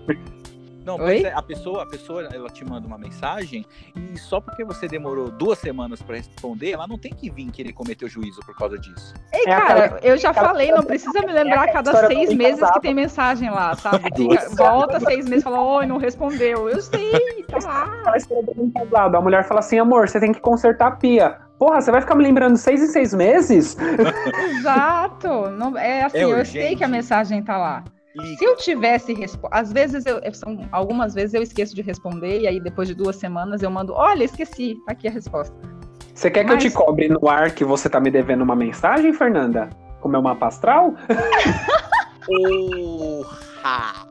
[0.90, 3.64] Não, pois é, a pessoa, a pessoa, ela te manda uma mensagem
[3.96, 7.74] e só porque você demorou duas semanas para responder, ela não tem que vir querer
[7.74, 9.14] cometer o juízo por causa disso.
[9.32, 12.82] Ei, é cara, eu já falei, não precisa me lembrar a cada seis meses que
[12.82, 14.10] tem mensagem lá, sabe?
[14.16, 16.68] Fica, volta seis meses e fala, oi, não respondeu.
[16.68, 17.90] Eu sei, tá lá.
[19.20, 21.38] A mulher fala assim, amor, você tem que consertar a pia.
[21.60, 23.76] Porra, você vai ficar me lembrando seis em seis meses?
[24.58, 25.50] Exato.
[25.50, 27.84] Não, é assim, é eu sei que a mensagem tá lá.
[28.38, 29.16] Se eu tivesse
[29.52, 33.16] às vezes eu são algumas vezes eu esqueço de responder e aí depois de duas
[33.16, 35.56] semanas eu mando, olha, esqueci, tá aqui a resposta.
[36.14, 36.62] Você quer Mas...
[36.62, 39.70] que eu te cobre no ar que você tá me devendo uma mensagem, Fernanda?
[40.02, 40.96] Com meu mapa astral?
[42.26, 44.08] Porra!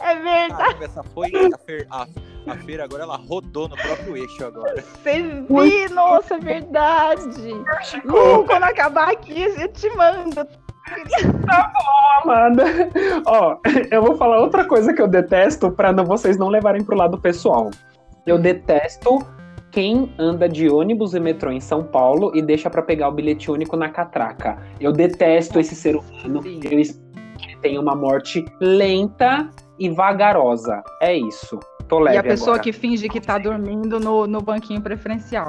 [0.00, 0.58] É verdade.
[0.58, 2.06] Caramba, essa foi a, fer, a,
[2.46, 4.82] a, feira agora ela rodou no próprio eixo agora.
[4.82, 7.52] Vocês viram, nossa, é verdade.
[8.04, 10.46] Lu, quando acabar aqui, eu te mando.
[11.46, 12.64] Tá bom, Amanda.
[13.26, 13.56] Ó,
[13.90, 17.70] eu vou falar outra coisa que eu detesto para vocês não levarem pro lado pessoal.
[18.26, 19.18] Eu detesto
[19.70, 23.50] quem anda de ônibus e metrô em São Paulo e deixa para pegar o bilhete
[23.50, 24.58] único na catraca.
[24.80, 26.42] Eu detesto esse ser humano.
[26.42, 26.60] Sim.
[26.62, 27.04] Eu
[27.36, 30.82] que tem uma morte lenta e vagarosa.
[31.00, 31.58] É isso.
[31.88, 32.62] Tô leve E a pessoa agora.
[32.62, 35.48] que finge que tá dormindo no, no banquinho preferencial.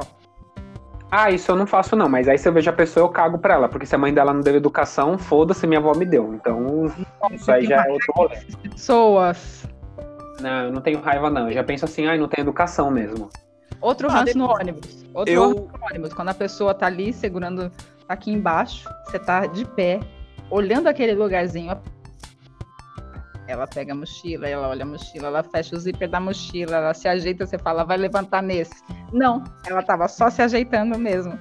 [1.11, 3.37] Ah, isso eu não faço não, mas aí se eu vejo a pessoa eu cago
[3.37, 6.33] pra ela, porque se a mãe dela não deu educação, foda-se, minha avó me deu.
[6.33, 6.91] Então,
[7.31, 8.37] isso aí já é outro rolê.
[8.63, 9.67] Pessoas.
[10.41, 13.29] Não, eu não tenho raiva não, eu já penso assim, ai, não tem educação mesmo.
[13.79, 15.05] Outro ah, ranço no ônibus.
[15.13, 15.47] Outro eu...
[15.47, 17.71] ranço no ônibus, quando a pessoa tá ali segurando
[18.09, 19.99] aqui embaixo, você tá de pé,
[20.49, 21.77] olhando aquele lugarzinho,
[23.47, 26.93] ela pega a mochila, ela olha a mochila, ela fecha o zíper da mochila, ela
[26.93, 28.83] se ajeita, você fala, vai levantar nesse.
[29.13, 31.37] Não, ela tava só se ajeitando mesmo.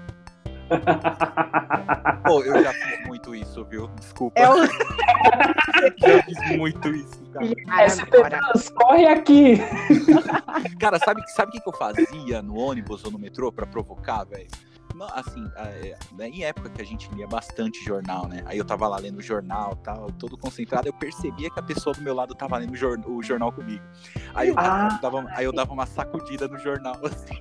[2.24, 3.88] Pô, eu já fiz muito isso, viu?
[3.98, 4.40] Desculpa.
[4.40, 4.66] É o...
[4.66, 7.46] já fiz muito isso, cara.
[7.46, 9.58] É, corre aqui!
[10.80, 14.24] cara, sabe o sabe que, que eu fazia no ônibus ou no metrô pra provocar,
[14.24, 14.48] velho?
[14.94, 18.44] Não, assim, é, né, em época que a gente lia bastante jornal, né?
[18.46, 21.92] Aí eu tava lá lendo o jornal tal, todo concentrado, eu percebia que a pessoa
[21.92, 23.82] do meu lado tava lendo o, jor o jornal comigo.
[24.34, 24.90] Aí eu, ah.
[24.92, 27.34] eu dava, aí eu dava uma sacudida no jornal, assim.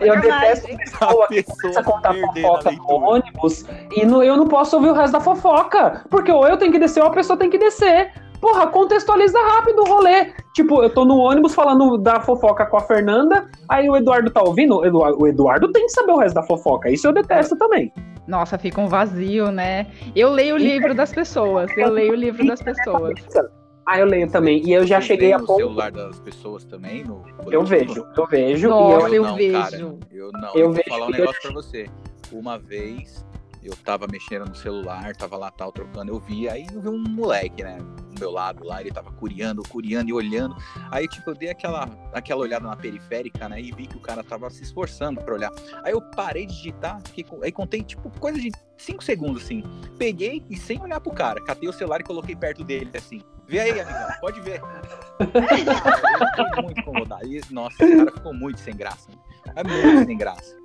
[0.00, 0.68] Eu detesto
[1.04, 5.20] a pessoa contar fofoca no ônibus e no, eu não posso ouvir o resto da
[5.20, 6.04] fofoca.
[6.08, 8.12] Porque ou eu tenho que descer ou a pessoa tem que descer.
[8.42, 10.32] Porra, contextualiza rápido o rolê.
[10.52, 14.42] Tipo, eu tô no ônibus falando da fofoca com a Fernanda, aí o Eduardo tá
[14.42, 14.78] ouvindo.
[14.78, 16.90] O Eduardo tem que saber o resto da fofoca.
[16.90, 17.92] Isso eu detesto também.
[18.26, 19.86] Nossa, fica um vazio, né?
[20.16, 21.70] Eu leio o livro das pessoas.
[21.76, 23.14] Eu leio o livro das pessoas.
[23.84, 24.64] Ah, eu leio também.
[24.64, 25.56] E eu já Você cheguei a ponto.
[25.56, 27.02] celular das pessoas também?
[27.02, 27.24] No...
[27.50, 28.68] Eu vejo, eu vejo.
[28.68, 29.60] Nossa, eu, eu não, vejo.
[29.60, 30.48] Cara, eu não.
[30.54, 31.42] Eu, eu vou falar um negócio eu...
[31.42, 31.86] pra você.
[32.32, 33.26] Uma vez
[33.62, 36.98] eu tava mexendo no celular, tava lá tal, trocando, eu vi, aí eu vi um
[36.98, 40.56] moleque, né, do meu lado lá, ele tava curiando, curiando e olhando.
[40.90, 44.24] Aí, tipo, eu dei aquela, aquela olhada na periférica, né, e vi que o cara
[44.24, 45.52] tava se esforçando pra olhar.
[45.84, 49.62] Aí eu parei de digitar, fiquei, aí contei, tipo, coisa de 5 segundos, assim.
[49.96, 53.20] Peguei e sem olhar pro cara, catei o celular e coloquei perto dele, assim.
[53.46, 54.60] Vê aí, amigão, pode ver.
[55.20, 57.26] eu fiquei muito incomodado.
[57.26, 59.08] E, nossa, esse cara ficou muito sem graça.
[59.54, 60.56] É muito sem graça.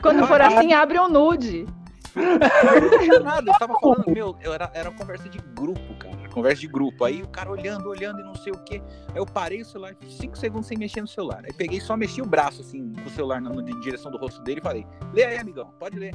[0.00, 1.66] Quando for assim, abre um nude.
[2.14, 6.28] Não nada, eu tava falando, meu, eu era, era conversa de grupo, cara.
[6.30, 7.04] Conversa de grupo.
[7.04, 8.76] Aí o cara olhando, olhando e não sei o que.
[8.76, 11.42] Aí eu parei o celular, 5 segundos sem mexer no celular.
[11.44, 14.42] Aí peguei só mexi o braço, assim, com o celular na, na direção do rosto
[14.42, 16.14] dele e falei: lê aí, amigão, pode ler.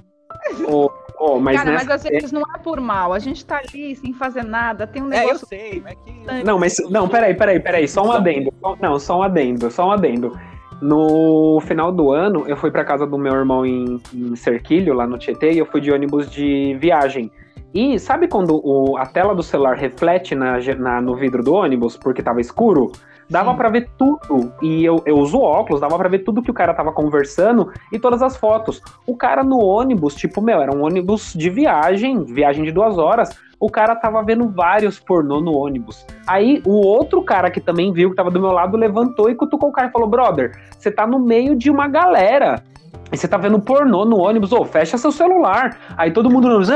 [0.68, 1.86] Oh, oh, mas Cara, nessa...
[1.86, 3.14] mas às vezes não é por mal.
[3.14, 5.48] A gente tá ali sem fazer nada, tem um negócio.
[5.52, 6.44] É, eu sei, mas que.
[6.44, 6.78] Não, mas.
[6.90, 7.88] Não, peraí, peraí, peraí.
[7.88, 8.54] Só um adendo.
[8.82, 10.38] Não, só um adendo, só um adendo.
[10.82, 15.08] No final do ano, eu fui para casa do meu irmão em, em Cerquilho, lá
[15.08, 17.32] no Tietê, e eu fui de ônibus de viagem.
[17.74, 21.98] E sabe quando o, a tela do celular reflete na, na, no vidro do ônibus
[21.98, 22.92] porque tava escuro?
[23.30, 24.54] Dava para ver tudo.
[24.62, 28.00] E eu, eu uso óculos, dava para ver tudo que o cara tava conversando e
[28.00, 28.82] todas as fotos.
[29.06, 33.38] O cara no ônibus, tipo, meu, era um ônibus de viagem, viagem de duas horas.
[33.60, 36.06] O cara tava vendo vários pornô no ônibus.
[36.28, 39.70] Aí o outro cara que também viu, que tava do meu lado, levantou e cutucou
[39.70, 42.64] o cara e falou: Brother, você tá no meio de uma galera.
[43.12, 45.78] E você tá vendo pornô no ônibus, ô, oh, fecha seu celular.
[45.96, 46.70] Aí todo mundo no ônibus,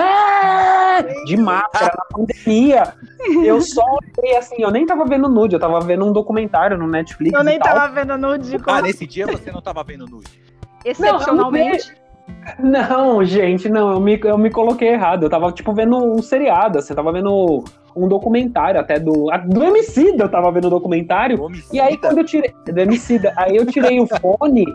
[1.26, 2.94] de máscara, na pandemia.
[3.44, 6.88] Eu só olhei assim, eu nem tava vendo nude, eu tava vendo um documentário no
[6.88, 7.38] Netflix.
[7.38, 8.58] Eu nem tava vendo nude.
[8.60, 8.78] Como...
[8.78, 10.30] Ah, nesse dia você não tava vendo nude?
[10.86, 11.90] Excepcionalmente.
[11.90, 12.01] Não,
[12.60, 15.24] não, gente, não, eu me, eu me coloquei errado.
[15.24, 17.64] Eu tava, tipo, vendo um seriado, assim, eu tava vendo
[17.96, 19.28] um documentário até do.
[19.48, 21.48] Do Emicida, eu tava vendo o um documentário.
[21.72, 22.54] E aí, quando eu tirei.
[22.66, 24.66] Do Emicida, aí eu tirei o fone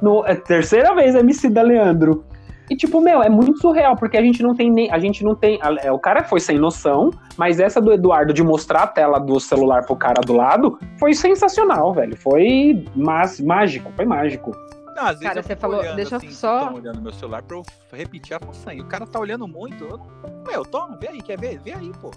[0.00, 2.24] no, é terceira vez MC da Leandro.
[2.70, 4.90] E, tipo, meu, é muito surreal, porque a gente não tem nem.
[4.90, 5.58] A gente não tem.
[5.82, 9.38] É, o cara foi sem noção, mas essa do Eduardo de mostrar a tela do
[9.38, 12.16] celular pro cara do lado foi sensacional, velho.
[12.16, 14.56] Foi mas, mágico, foi mágico.
[14.94, 16.72] Não, às cara, você falou, olhando, deixa assim, só.
[16.72, 18.82] olhando meu celular pra eu repetir a façanha.
[18.82, 19.84] O cara tá olhando muito.
[19.84, 20.00] Eu
[20.46, 21.58] Meu, toma, vê aí, quer ver?
[21.58, 22.10] Vê aí, pô.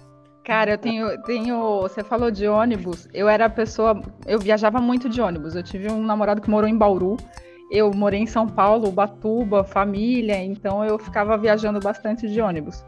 [0.44, 1.80] Cara, eu tenho, tenho.
[1.82, 3.08] Você falou de ônibus.
[3.12, 4.00] Eu era pessoa.
[4.26, 5.54] Eu viajava muito de ônibus.
[5.54, 7.16] Eu tive um namorado que morou em Bauru
[7.70, 12.84] eu morei em São Paulo, Batuba, família, então eu ficava viajando bastante de ônibus.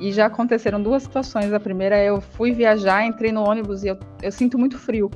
[0.00, 1.52] E já aconteceram duas situações.
[1.52, 5.10] A primeira é eu fui viajar, entrei no ônibus e eu, eu sinto muito frio.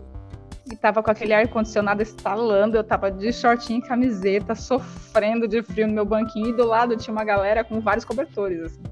[0.71, 5.87] E tava com aquele ar-condicionado estalando, eu tava de shortinho e camiseta, sofrendo de frio
[5.87, 8.83] no meu banquinho, e do lado tinha uma galera com vários cobertores, assim.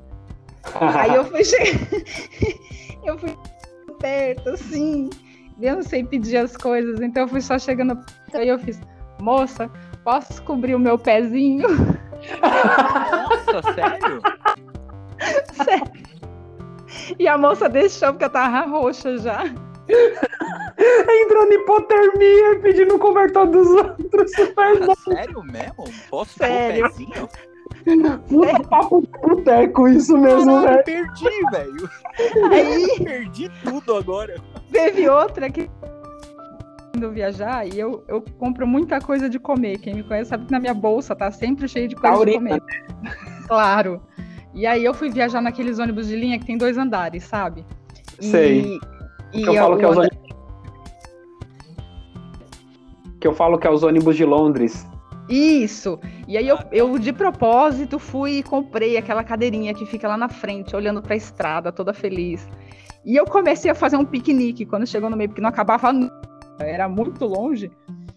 [0.99, 1.89] Aí eu fui chegar.
[3.05, 3.37] eu fui
[3.99, 5.11] perto, assim.
[5.61, 7.99] Eu não sei pedir as coisas, então eu fui só chegando.
[8.33, 8.81] Aí eu fiz,
[9.21, 9.71] moça,
[10.05, 11.67] Posso cobrir o meu pezinho?
[12.43, 14.21] Nossa, sério?
[15.65, 16.05] sério.
[17.19, 19.45] E a moça deixou porque eu tava roxa já.
[20.77, 24.33] Entrando em hipotermia e pedindo o cobertor dos outros.
[24.33, 25.85] Super sério mesmo?
[26.11, 26.87] Posso sério?
[26.87, 27.29] o pezinho?
[28.29, 30.85] Puta papo de boteco, isso mesmo, velho.
[30.85, 31.91] Perdi, velho.
[32.51, 32.99] Aí.
[33.05, 34.37] Perdi tudo agora.
[34.73, 35.71] Teve outra que
[36.97, 39.79] indo viajar e eu, eu compro muita coisa de comer.
[39.79, 42.55] Quem me conhece sabe que na minha bolsa tá sempre cheio de coisa Taurina.
[42.55, 43.47] de comer.
[43.47, 44.03] Claro.
[44.55, 47.67] E aí eu fui viajar naqueles ônibus de linha que tem dois andares, sabe?
[48.21, 48.79] E, Sei.
[49.43, 50.19] Que eu, falo que é os ônibus...
[53.21, 54.87] Que eu falo que é os ônibus de Londres.
[55.29, 55.99] Isso.
[56.29, 60.29] E aí eu, eu de propósito fui e comprei aquela cadeirinha que fica lá na
[60.29, 62.47] frente, olhando para a estrada, toda feliz.
[63.05, 65.93] E eu comecei a fazer um piquenique quando chegou no meio, porque não acabava
[66.59, 67.71] era muito longe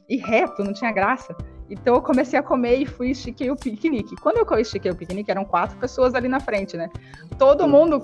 [0.07, 1.35] e reto, não tinha graça.
[1.69, 4.15] Então eu comecei a comer e fui estiquei o piquenique.
[4.17, 6.89] Quando eu estiquei o piquenique, eram quatro pessoas ali na frente, né?
[7.37, 8.03] Todo mundo,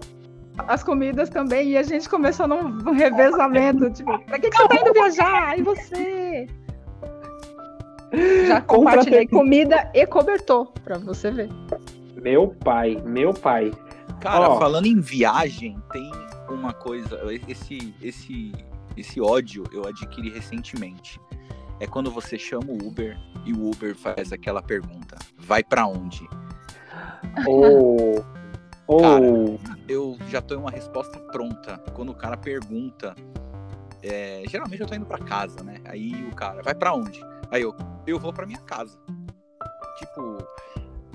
[0.58, 4.76] as comidas também, e a gente começou num revezamento, tipo, pra que, que você tá
[4.76, 5.60] indo viajar?
[5.60, 6.48] E você?
[8.48, 11.50] Já compartilhei comida e cobertor, pra você ver.
[12.22, 13.72] Meu pai, meu pai.
[14.22, 14.60] Cara, oh.
[14.60, 16.12] falando em viagem, tem
[16.50, 18.54] uma coisa, esse, esse
[18.96, 21.20] esse ódio eu adquiri recentemente.
[21.80, 26.28] É quando você chama o Uber e o Uber faz aquela pergunta: vai para onde?
[27.48, 28.20] Ou.
[28.20, 28.43] Oh.
[28.88, 29.26] Cara,
[29.88, 31.78] eu já tô em uma resposta pronta.
[31.94, 33.16] Quando o cara pergunta,
[34.02, 35.80] é, geralmente eu tô indo para casa, né?
[35.86, 37.22] Aí o cara, vai para onde?
[37.50, 37.74] Aí eu,
[38.06, 39.00] eu vou para minha casa.
[39.98, 40.38] Tipo,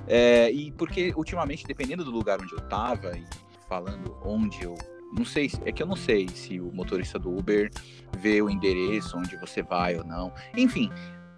[0.06, 3.24] é, e porque ultimamente, dependendo do lugar onde eu tava e
[3.68, 4.74] falando onde eu
[5.12, 7.70] não sei, é que eu não sei se o motorista do Uber
[8.18, 10.32] vê o endereço onde você vai ou não.
[10.56, 10.90] Enfim,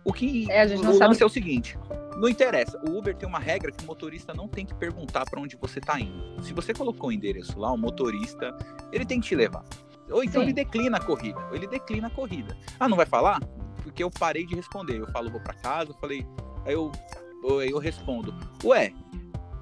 [0.05, 1.09] o que é, a gente não o sabe.
[1.09, 1.79] lance é o seguinte:
[2.17, 2.79] não interessa.
[2.87, 5.79] O Uber tem uma regra que o motorista não tem que perguntar para onde você
[5.79, 6.43] está indo.
[6.43, 8.57] Se você colocou o endereço lá, o motorista
[8.93, 9.65] ele tem que te levar.
[10.11, 10.49] Ou então Sim.
[10.49, 11.41] ele declina a corrida.
[11.49, 12.57] Ou ele declina a corrida.
[12.79, 13.41] Ah, não vai falar?
[13.83, 14.99] Porque eu parei de responder.
[14.99, 15.91] Eu falo, vou para casa.
[15.91, 16.27] Eu falei,
[16.67, 16.91] aí eu,
[17.43, 18.35] eu respondo,
[18.65, 18.93] ué,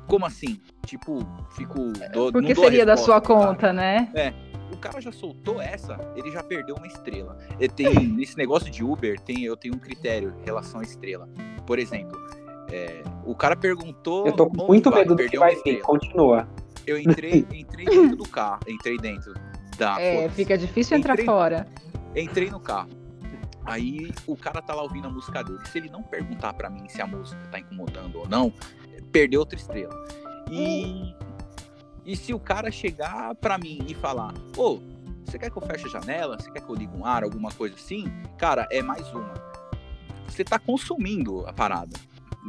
[0.08, 0.60] como assim?
[0.86, 1.20] Tipo,
[1.50, 1.92] fico.
[2.12, 4.10] Do, Porque seria da sua conta, né?
[4.14, 4.47] É.
[4.72, 7.36] O cara já soltou essa, ele já perdeu uma estrela.
[7.74, 11.28] Tem, nesse negócio de Uber, tem, eu tenho um critério em relação à estrela.
[11.66, 12.18] Por exemplo,
[12.70, 14.26] é, o cara perguntou.
[14.26, 16.48] Eu tô com muito medo do que vai vir, continua.
[16.86, 19.34] Eu entrei, entrei dentro do carro, entrei dentro
[19.76, 20.00] da.
[20.00, 21.66] É, fica difícil entrar entrei, fora.
[22.14, 22.90] Entrei no carro.
[23.64, 25.58] Aí o cara tá lá ouvindo a música dele.
[25.70, 28.52] Se ele não perguntar para mim se a música tá incomodando ou não,
[29.12, 29.94] perdeu outra estrela.
[30.50, 31.14] E,
[32.08, 34.78] e se o cara chegar para mim e falar, ô, oh,
[35.26, 36.38] você quer que eu feche a janela?
[36.40, 38.10] Você quer que eu ligue um ar, alguma coisa assim?
[38.38, 39.34] Cara, é mais uma.
[40.26, 41.94] Você tá consumindo a parada.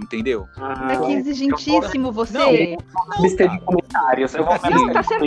[0.02, 0.48] entendeu?
[0.56, 2.38] Ah, que exigentíssimo você.
[2.38, 2.54] Não,
[3.20, 4.34] lista de comentários.
[4.34, 5.26] Eu vou não, tá certo.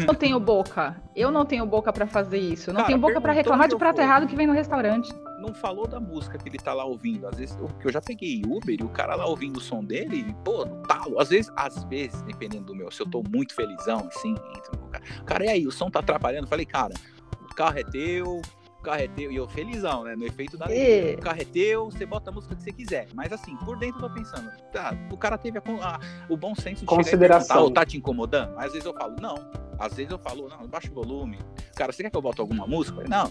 [0.00, 0.96] Eu não tenho boca.
[1.14, 2.70] Eu não tenho boca para fazer isso.
[2.70, 5.14] Eu não cara, tenho boca para reclamar de prato errado que vem no restaurante.
[5.40, 7.26] Não falou da música que ele tá lá ouvindo.
[7.26, 10.34] Às vezes, que eu já peguei Uber e o cara lá ouvindo o som dele,
[10.44, 11.20] pô, no talo.
[11.20, 14.88] Às vezes, às vezes, dependendo do meu, se eu tô muito felizão, assim, entra no
[14.88, 15.04] cara.
[15.24, 16.44] Cara, e aí, o som tá atrapalhando?
[16.44, 16.94] Eu falei, cara,
[17.42, 18.40] o carro é teu,
[18.78, 20.14] o carro é teu, e eu felizão, né?
[20.14, 21.14] No efeito da e...
[21.14, 23.08] O carro é teu, você bota a música que você quiser.
[23.14, 26.54] Mas assim, por dentro eu tô pensando, tá, o cara teve a, a, o bom
[26.54, 27.62] senso de Consideração.
[27.62, 28.56] ou tá te incomodando.
[28.58, 29.34] Às vezes eu falo, não.
[29.78, 31.38] Às vezes eu falo, não, baixa o volume.
[31.74, 33.04] Cara, você quer que eu bote alguma música?
[33.08, 33.30] Não,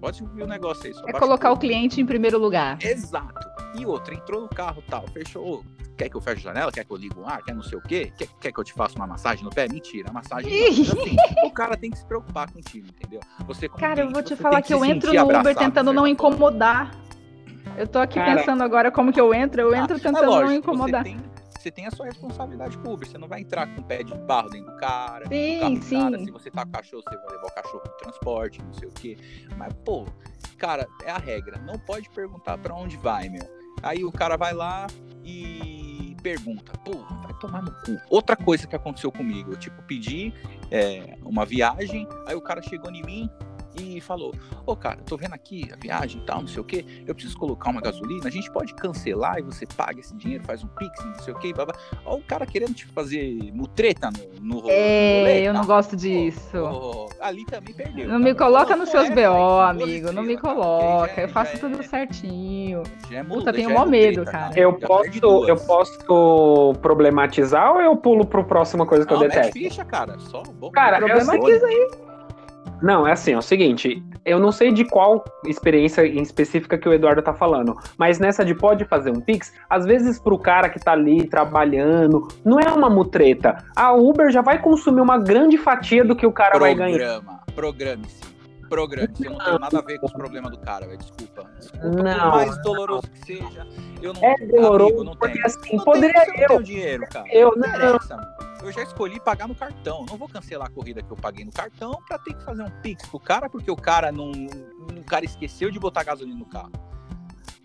[0.00, 0.94] pode ouvir o negócio aí.
[1.06, 2.78] é colocar o, cliente em primeiro lugar.
[2.82, 3.46] Exato.
[3.78, 5.64] E outra, entrou no carro tal, fechou
[5.96, 7.78] quer que eu feche a janela, quer que eu ligue o ar, quer não sei
[7.78, 9.66] o quê, quer, quer que eu te faça uma massagem no pé?
[9.66, 10.52] Mentira, a massagem.
[10.68, 13.20] Assim, o cara tem que se preocupar contigo, entendeu?
[13.46, 16.90] Você Cara, eu vou te falar que, que eu entro no Uber tentando não incomodar.
[17.76, 20.26] Eu tô aqui cara, pensando agora como que eu entro, eu ah, entro tentando é
[20.26, 21.02] lógico, não incomodar.
[21.02, 21.20] Você tem,
[21.66, 24.48] você tem a sua responsabilidade Uber, você não vai entrar com o pé de barro
[24.50, 25.26] dentro do cara.
[25.26, 26.00] Sim, sim.
[26.00, 28.88] Cara, se você tá com cachorro, você vai levar o cachorro no transporte, não sei
[28.88, 29.18] o quê.
[29.56, 30.06] Mas, pô,
[30.56, 31.58] cara, é a regra.
[31.58, 33.42] Não pode perguntar para onde vai, meu.
[33.82, 34.86] Aí o cara vai lá
[35.24, 38.00] e pergunta, pô, vai tomar no cu.
[38.08, 40.32] Outra coisa que aconteceu comigo, eu tipo pedi
[40.70, 43.30] é, uma viagem, aí o cara chegou em mim,
[43.78, 46.64] e falou: Ô, oh, cara, tô vendo aqui a viagem e tal, não sei o
[46.64, 50.44] que, eu preciso colocar uma gasolina, a gente pode cancelar e você paga esse dinheiro,
[50.44, 51.52] faz um pix, não sei o que,
[52.04, 54.74] Ó, o cara querendo te fazer mutreta no, no, rolê.
[54.74, 56.56] É, eu não gosto disso.
[56.56, 58.08] Oh, oh, ali também perdeu.
[58.08, 61.20] Não me coloca nos seus BO, amigo, não me coloca.
[61.20, 62.82] eu faço tudo é, certinho.
[63.10, 64.58] Já é Puta, tenho mó medo, cara.
[64.58, 69.52] Eu posso, eu posso problematizar ou eu pulo pro próxima coisa que não, eu detesto?
[69.52, 70.18] ficha, cara.
[70.18, 71.90] Só cara, problematiza aí.
[72.82, 76.88] Não, é assim, é o seguinte, eu não sei de qual experiência em específica que
[76.88, 80.68] o Eduardo tá falando, mas nessa de pode fazer um Pix, às vezes pro cara
[80.68, 83.64] que tá ali trabalhando, não é uma mutreta.
[83.74, 87.22] A Uber já vai consumir uma grande fatia do que o cara Programa, vai ganhar.
[87.54, 88.35] Programe-se
[88.68, 89.08] programa.
[89.22, 90.98] Eu não tenho nada a ver com os problemas do cara, velho.
[90.98, 91.50] Desculpa.
[91.58, 91.86] Desculpa.
[91.88, 93.66] Não, por mais doloroso que seja,
[94.02, 95.46] eu não É doloroso, amigo, não porque tenho.
[95.46, 96.48] assim, não poderia tenho, eu.
[96.48, 97.26] Não dinheiro, cara.
[97.32, 97.68] Eu não.
[97.68, 100.04] Interessa, eu já escolhi pagar no cartão.
[100.08, 102.70] Não vou cancelar a corrida que eu paguei no cartão pra ter que fazer um
[102.82, 104.30] pix pro cara, porque o cara não.
[104.30, 106.72] O cara esqueceu de botar gasolina no carro.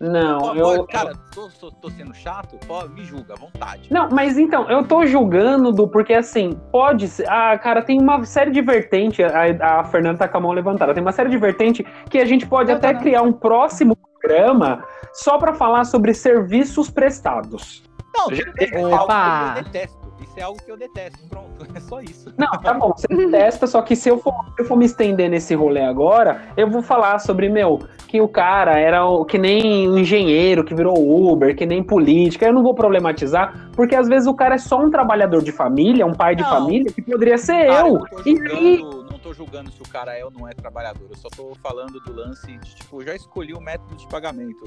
[0.02, 0.84] Não, eu.
[0.84, 2.58] Cara, tô, tô, tô, sendo chato?
[2.66, 3.88] Pô, me julga, à vontade.
[3.88, 5.86] Não, mas então, eu tô julgando do.
[5.86, 7.30] Porque assim, pode ser.
[7.30, 9.22] Ah, cara, tem uma série de vertente.
[9.22, 10.92] A, a Fernanda tá com a mão levantada.
[10.92, 14.82] Tem uma série de vertente que a gente pode eu até criar um próximo programa
[15.12, 17.84] só para falar sobre serviços prestados.
[18.12, 19.54] Não, tudo bem, Opa.
[19.56, 20.01] eu detesto
[20.32, 21.18] isso é algo que eu detesto.
[21.28, 22.32] Pronto, é só isso.
[22.36, 25.54] Não, tá bom, você detesta, só que se eu, for, eu for me estender nesse
[25.54, 29.98] rolê agora, eu vou falar sobre, meu, que o cara era o, que nem um
[29.98, 30.96] engenheiro que virou
[31.32, 32.46] Uber, que nem política.
[32.46, 36.06] Eu não vou problematizar, porque às vezes o cara é só um trabalhador de família,
[36.06, 36.50] um pai de não.
[36.50, 37.98] família, que poderia ser cara, eu.
[37.98, 41.06] eu e aí tô julgando se o cara é ou não é trabalhador.
[41.08, 44.64] Eu só tô falando do lance de, tipo, já escolhi o método de pagamento.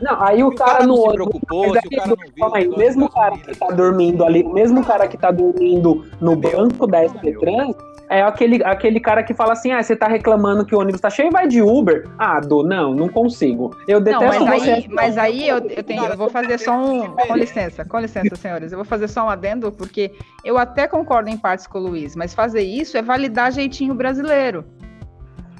[0.00, 2.54] Não, aí o, o cara, cara, não, se preocupou, se o cara não viu.
[2.54, 7.06] Aí, mesmo cara que tá dormindo ali, mesmo cara que tá dormindo no banco da
[7.06, 7.76] SP Trans,
[8.18, 11.10] é aquele, aquele cara que fala assim: ah, você tá reclamando que o ônibus tá
[11.10, 12.08] cheio e vai de Uber.
[12.18, 13.76] Ah, do não, não consigo.
[13.88, 17.16] Eu detesto não, mas aí, mas aí eu, eu, tenho, eu vou fazer só um.
[17.16, 18.72] Com licença, com licença, senhores.
[18.72, 20.12] Eu vou fazer só um adendo, porque
[20.44, 24.64] eu até concordo em partes com o Luiz, mas fazer isso é validar jeitinho brasileiro.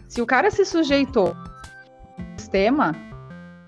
[0.08, 2.94] Se o cara se sujeitou ao sistema,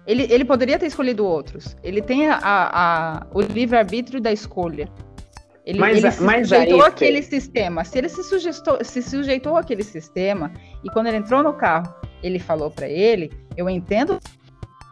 [0.07, 1.76] ele, ele poderia ter escolhido outros.
[1.82, 4.89] Ele tem a, a, o livre-arbítrio da escolha.
[5.65, 7.85] Ele, mas, ele se mas sujeitou aí, àquele sistema.
[7.85, 10.53] Se ele se sujeitou, se sujeitou àquele sistema
[10.85, 14.21] e quando ele entrou no carro, ele falou para ele: Eu entendo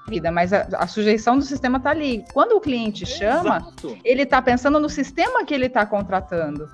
[0.09, 2.25] vida, mas a, a, sujeição do sistema está ali.
[2.33, 3.99] Quando o cliente chama, Exato.
[4.05, 6.69] ele está pensando no sistema que ele está contratando.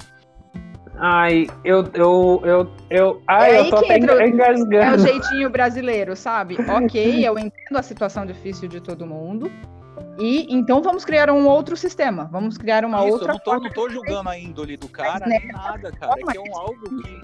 [1.00, 4.74] Ai, eu, eu, eu, eu, ai, é eu tô até engasgando.
[4.74, 6.56] É o jeitinho brasileiro, sabe?
[6.68, 9.50] ok, eu entendo a situação difícil de todo mundo,
[10.18, 13.28] e então vamos criar um outro sistema, vamos criar uma Isso, outra.
[13.28, 16.14] Eu não tô, não tô julgando a índole do cara, nem nada, cara.
[16.18, 17.18] É que é um algo que.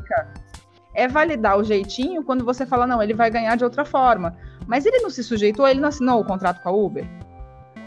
[0.95, 4.36] É validar o jeitinho quando você fala, não, ele vai ganhar de outra forma.
[4.64, 7.05] Mas ele não se sujeitou, ele não assinou o contrato com a Uber.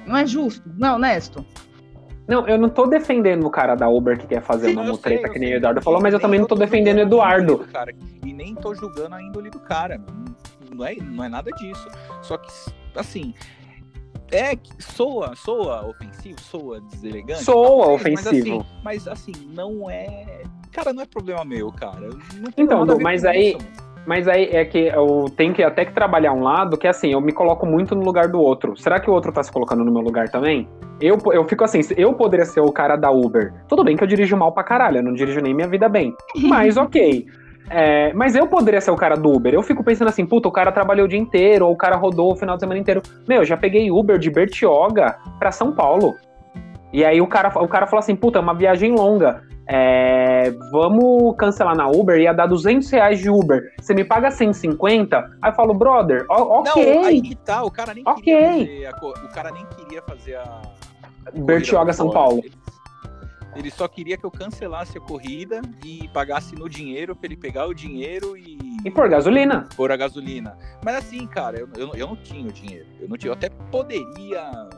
[0.05, 1.45] Não é justo, não é honesto.
[2.27, 5.29] Não, eu não tô defendendo o cara da Uber que quer fazer Sim, uma mutreta
[5.29, 7.59] que nem o Eduardo falou, mas eu também não tô defendendo o Eduardo.
[7.71, 7.93] Cara,
[8.25, 10.01] e nem tô julgando a índole do cara.
[10.69, 11.87] Não é, não é nada disso.
[12.21, 12.49] Só que,
[12.93, 13.33] assim,
[14.31, 17.43] é soa, soa ofensivo, soa deselegante.
[17.43, 18.65] Soa talvez, ofensivo.
[18.83, 20.43] Mas assim, mas assim, não é.
[20.71, 22.09] Cara, não é problema meu, cara.
[22.57, 23.55] então, mas aí.
[23.57, 27.11] Isso, Mas aí é que eu tenho que até que trabalhar um lado que assim,
[27.11, 28.77] eu me coloco muito no lugar do outro.
[28.77, 30.67] Será que o outro tá se colocando no meu lugar também?
[31.01, 33.53] Eu, eu fico assim, eu poderia ser o cara da Uber.
[33.67, 36.15] Tudo bem que eu dirijo mal pra caralho, eu não dirijo nem minha vida bem.
[36.47, 37.25] Mas ok.
[37.69, 39.53] É, mas eu poderia ser o cara do Uber.
[39.53, 42.31] Eu fico pensando assim, puta, o cara trabalhou o dia inteiro, ou o cara rodou
[42.31, 43.01] o final de semana inteiro.
[43.27, 46.15] Meu, já peguei Uber de Bertioga pra São Paulo.
[46.93, 49.43] E aí o cara, o cara falou assim, puta, é uma viagem longa.
[49.69, 53.61] É, vamos cancelar na Uber, ia dar 200 reais de Uber.
[53.81, 55.17] Você me paga 150?
[55.41, 56.95] Aí eu falo, brother, ok.
[56.95, 58.23] Não, aí que tá, o cara nem Ok.
[58.23, 60.61] queria fazer a, o cara nem queria fazer a
[61.35, 62.39] Bertioga, São Paulo.
[62.39, 62.51] Ele,
[63.57, 67.65] ele só queria que eu cancelasse a corrida e pagasse no dinheiro pra ele pegar
[67.67, 69.67] o dinheiro e, E por gasolina.
[69.75, 70.57] pôr a gasolina.
[70.83, 72.87] Mas assim, cara, eu, eu, eu não tinha o dinheiro.
[72.99, 74.69] Eu não tinha, eu até poderia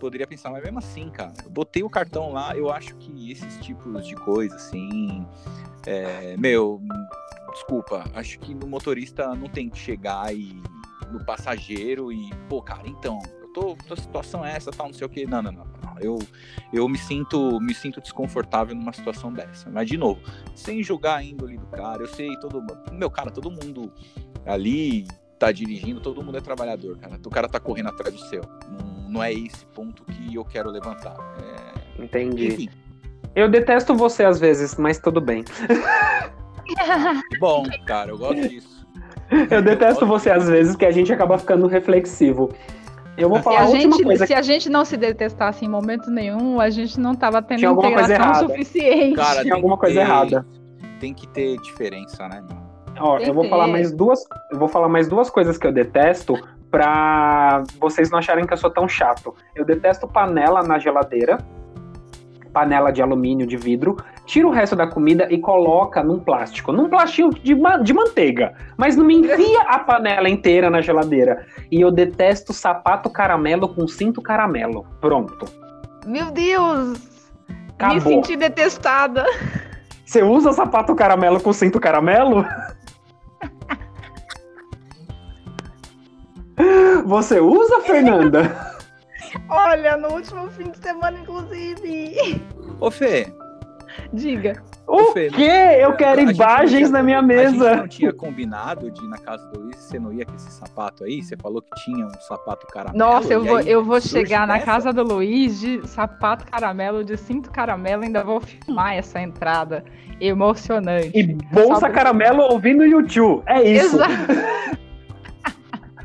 [0.00, 3.56] poderia pensar, mas mesmo assim, cara, eu botei o cartão lá, eu acho que esses
[3.64, 5.26] tipos de coisa, assim,
[5.86, 6.82] é, meu,
[7.52, 10.60] desculpa, acho que no motorista não tem que chegar e
[11.10, 13.18] no passageiro e, pô, cara, então,
[13.54, 16.18] tô, a situação é essa, tal, não sei o que, não, não, não, não, eu,
[16.72, 20.20] eu me sinto, me sinto desconfortável numa situação dessa, mas de novo,
[20.54, 23.92] sem julgar a índole do cara, eu sei, todo meu cara, todo mundo
[24.44, 25.06] ali
[25.38, 29.10] tá dirigindo, todo mundo é trabalhador, cara, o cara tá correndo atrás do seu, não,
[29.10, 32.48] não é esse ponto que eu quero levantar, é, Entendi.
[32.48, 32.68] enfim,
[33.34, 35.44] Eu detesto você às vezes, mas tudo bem.
[37.38, 38.84] bom, cara, eu gosto disso.
[39.50, 42.52] Eu detesto você às vezes, que a gente acaba ficando reflexivo.
[43.16, 44.26] Eu vou Se falar a, a última gente, coisa.
[44.26, 47.70] se a gente não se detestasse em momento nenhum, a gente não tava tendo Tinha
[47.70, 49.14] integração suficiente.
[49.16, 50.46] Cara, Tem tem alguma que coisa ter- errada.
[51.00, 52.42] Tem que ter diferença, né?
[52.98, 54.20] Ó, eu vou falar mais duas.
[54.50, 56.34] Eu vou falar mais duas coisas que eu detesto
[56.70, 59.34] pra vocês não acharem que eu sou tão chato.
[59.54, 61.38] Eu detesto panela na geladeira.
[62.52, 63.96] Panela de alumínio, de vidro.
[64.26, 66.72] Tira o resto da comida e coloca num plástico.
[66.72, 68.54] Num plástico de, ma- de manteiga.
[68.76, 71.46] Mas não me enfia a panela inteira na geladeira.
[71.70, 74.86] E eu detesto sapato caramelo com cinto caramelo.
[75.00, 75.44] Pronto.
[76.06, 76.98] Meu Deus!
[77.48, 78.00] Me Acabou.
[78.00, 79.24] senti detestada.
[80.06, 82.46] Você usa sapato caramelo com cinto caramelo?
[87.04, 88.74] Você usa, Fernanda?
[89.48, 92.40] Olha, no último fim de semana, inclusive.
[92.80, 93.32] Ô, Fê,
[94.14, 94.62] Diga.
[94.86, 95.50] O Fê, quê?
[95.80, 97.76] Eu quero imagens tinha- na minha A gente mesa.
[97.76, 101.04] não tinha combinado de ir na casa do Luiz, você não ia com esse sapato
[101.04, 101.22] aí?
[101.22, 102.98] Você falou que tinha um sapato caramelo.
[102.98, 104.66] Nossa, eu vou, aí eu vou chegar na dessa?
[104.66, 109.84] casa do Luiz de sapato caramelo, de cinto caramelo, ainda vou filmar essa entrada
[110.20, 111.10] emocionante.
[111.18, 113.42] E bolsa Sabe- caramelo ouvindo YouTube.
[113.46, 113.96] É isso.
[113.96, 114.12] Exato.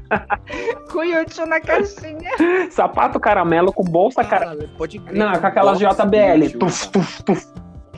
[0.91, 2.31] Com o YouTube na caixinha.
[2.71, 4.61] Sapato caramelo com bolsa caramelo.
[4.61, 5.15] Cara, pode crer.
[5.19, 6.57] Não, com aquelas box JBL.
[6.57, 7.45] Tuf, tuf, tuf.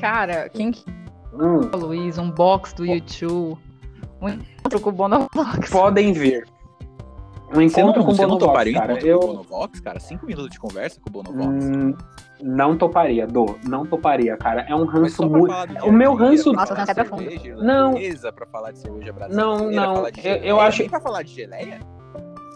[0.01, 0.83] Cara, quem que
[1.33, 2.17] Hum, é o Luiz?
[2.17, 3.57] Um box do YouTube.
[4.21, 5.69] Um encontro com o Bonovox.
[5.71, 6.45] podem vir.
[7.53, 8.91] Um Você não, encontro com o você não Bonovox, toparia um cara.
[8.93, 9.99] encontro Eu com o Bonovox, cara?
[9.99, 11.65] Cinco minutos de conversa com o Bonovox.
[11.65, 11.93] hum,
[12.41, 13.55] não toparia, Dô.
[13.67, 14.61] Não toparia, cara.
[14.67, 15.53] É um ranço muito.
[15.85, 17.29] o meu ranço- pra Nossa, falar você de é profundo.
[17.29, 17.93] cerveja Não.
[18.33, 19.49] pra falar de cerveja brasileira.
[19.49, 21.79] Não, não, Falar de eu- eu acho- Nem pra falar de geleia?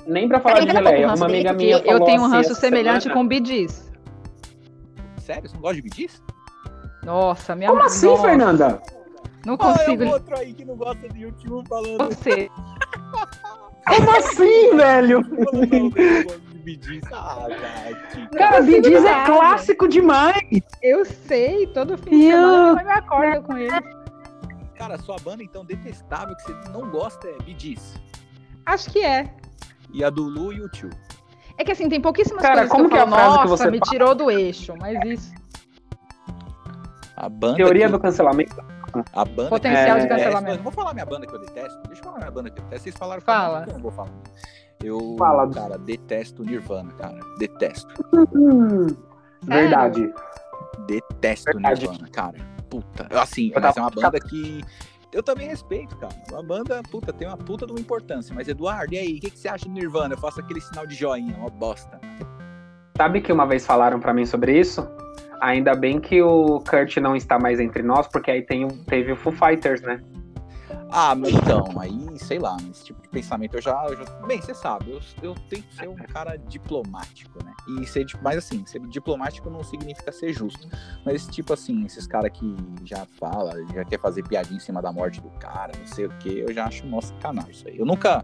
[0.07, 1.13] Nem pra falar de geleia.
[1.13, 3.91] Uma amiga minha Eu tenho um assim ranço semelhante semana- com bidis.
[5.17, 5.49] Sério?
[5.49, 6.21] Você não gosta de bidis?
[7.05, 8.81] Nossa, minha Como assim, nossa, Fernanda?
[9.45, 10.03] Não Ah, é consigo.
[10.03, 12.03] o outro aí que não gosta de YouTube falando.
[12.05, 12.49] Você.
[13.87, 15.21] Como assim, velho?
[17.13, 17.47] Ah.
[18.37, 20.41] Cara, consigo Bidis é clássico demais.
[20.81, 23.71] Eu sei, todo fim de Eu- semana mãe me acorda com ele.
[24.75, 27.93] Cara, sua banda então detestável que você não gosta é bidis.
[28.65, 29.31] Acho que é.
[29.93, 30.89] E a do Lu e o tio.
[31.57, 33.37] É que assim, tem pouquíssimas Cara, coisas como que eu que é a falo, frase
[33.43, 33.91] que nossa, você me fala?
[33.91, 35.33] tirou do eixo, mas isso.
[37.17, 38.55] A banda Teoria que- do cancelamento.
[39.13, 40.57] A banda Potencial que de cancelamento.
[40.59, 41.79] Eu vou falar minha banda que eu detesto.
[41.87, 42.83] Deixa eu falar minha banda que eu detesto.
[42.83, 43.65] Vocês falaram que Fala.
[43.67, 44.11] eu não vou falar.
[44.83, 45.49] Eu, Fala.
[45.49, 47.17] cara, detesto Nirvana, cara.
[47.39, 47.93] Detesto.
[48.35, 48.87] Hum,
[49.43, 50.13] verdade.
[50.87, 51.87] Detesto Verdade.
[51.87, 52.37] Nirvana, cara.
[52.69, 53.07] Puta.
[53.19, 54.63] Assim, Eu mas é uma banda que.
[55.13, 56.13] Eu também respeito, cara.
[56.31, 58.35] Uma banda, puta, tem uma puta de uma importância.
[58.35, 59.17] Mas, Eduardo, e aí?
[59.17, 60.13] O que, que você acha do Nirvana?
[60.13, 61.99] Eu faço aquele sinal de joinha, uma bosta.
[62.97, 64.85] Sabe que uma vez falaram pra mim sobre isso?
[65.41, 69.15] Ainda bem que o Kurt não está mais entre nós, porque aí tem, teve o
[69.15, 70.01] Foo Fighters, né?
[70.91, 73.85] Ah, então, aí, sei lá, esse tipo de pensamento eu já.
[73.89, 77.51] eu já- bem, você sabe, eu, eu tenho que ser um cara diplomático, né?
[77.81, 80.67] E ser, di- mas assim, ser diplomático não significa ser justo.
[81.03, 84.81] Mas esse tipo assim, esses caras que já fala, já quer fazer piadinha em cima
[84.81, 87.77] da morte do cara, não sei o que, eu já acho nossa canal isso aí.
[87.77, 88.23] Eu nunca.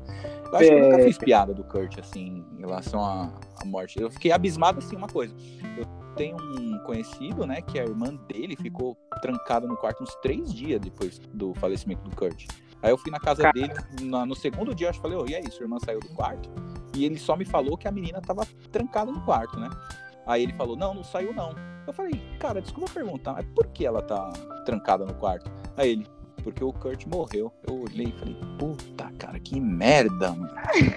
[0.51, 1.03] Eu acho que eu nunca É.
[1.03, 3.29] fiz piada do Kurt, assim, em relação à,
[3.61, 3.99] à morte.
[3.99, 5.35] Eu fiquei abismado assim, uma coisa.
[5.77, 5.85] Eu
[6.15, 10.79] tenho um conhecido, né, que a irmã dele ficou trancada no quarto uns três dias
[10.79, 12.47] depois do falecimento do Kurt.
[12.81, 13.53] Aí eu fui na casa Cara.
[13.53, 16.09] dele, na, no segundo dia, eu falei, ô, oh, e aí, sua irmã saiu do
[16.09, 16.49] quarto?
[16.95, 19.69] E ele só me falou que a menina tava trancada no quarto, né?
[20.25, 21.53] Aí ele falou, não, não saiu não.
[21.85, 24.31] Eu falei, cara, desculpa perguntar, mas por que ela tá
[24.65, 25.51] trancada no quarto?
[25.77, 26.07] Aí ele,
[26.43, 27.51] porque o Kurt morreu.
[27.67, 30.53] Eu olhei e falei, puta, cara, que merda, mano.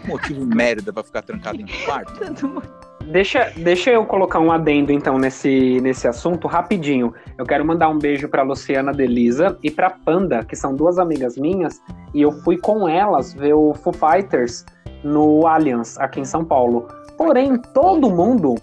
[0.07, 2.13] Motivo merda pra ficar trancado em quarto.
[3.07, 7.13] Deixa, deixa eu colocar um adendo então nesse, nesse assunto rapidinho.
[7.37, 11.37] Eu quero mandar um beijo para Luciana Delisa e para Panda, que são duas amigas
[11.37, 11.83] minhas,
[12.15, 14.65] e eu fui com elas ver o Foo Fighters
[15.03, 16.89] no Allianz aqui em São Paulo.
[17.19, 18.55] Porém, todo mundo,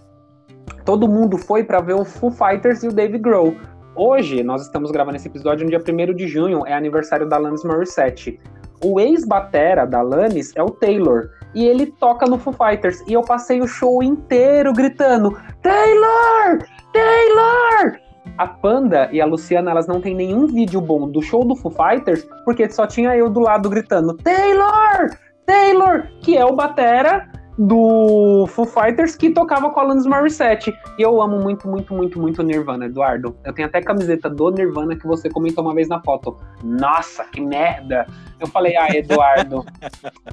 [0.85, 3.55] todo mundo foi para ver o Foo Fighters e o Dave Grohl.
[3.95, 7.63] Hoje, nós estamos gravando esse episódio no dia 1 de junho, é aniversário da Alanis
[7.63, 8.39] Morissette.
[8.83, 13.01] O ex-batera da Alanis é o Taylor, e ele toca no Foo Fighters.
[13.07, 16.65] E eu passei o show inteiro gritando: Taylor!
[16.91, 17.99] Taylor!
[18.37, 21.71] A Panda e a Luciana, elas não têm nenhum vídeo bom do show do Foo
[21.71, 25.15] Fighters, porque só tinha eu do lado gritando: Taylor!
[25.45, 26.07] Taylor!
[26.21, 27.29] Que é o batera
[27.61, 30.73] do Foo Fighters que tocava com a Alanis Morissette.
[30.97, 33.35] E eu amo muito, muito, muito, muito Nirvana, Eduardo.
[33.43, 36.37] Eu tenho até camiseta do Nirvana que você comentou uma vez na foto.
[36.63, 38.07] Nossa, que merda!
[38.39, 39.63] Eu falei, ai, Eduardo.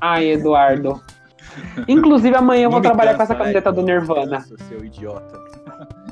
[0.00, 1.00] ai, Eduardo.
[1.86, 4.38] Inclusive, amanhã eu vou trabalhar cansa, com essa camiseta do Nirvana.
[4.38, 5.38] Nossa, seu idiota.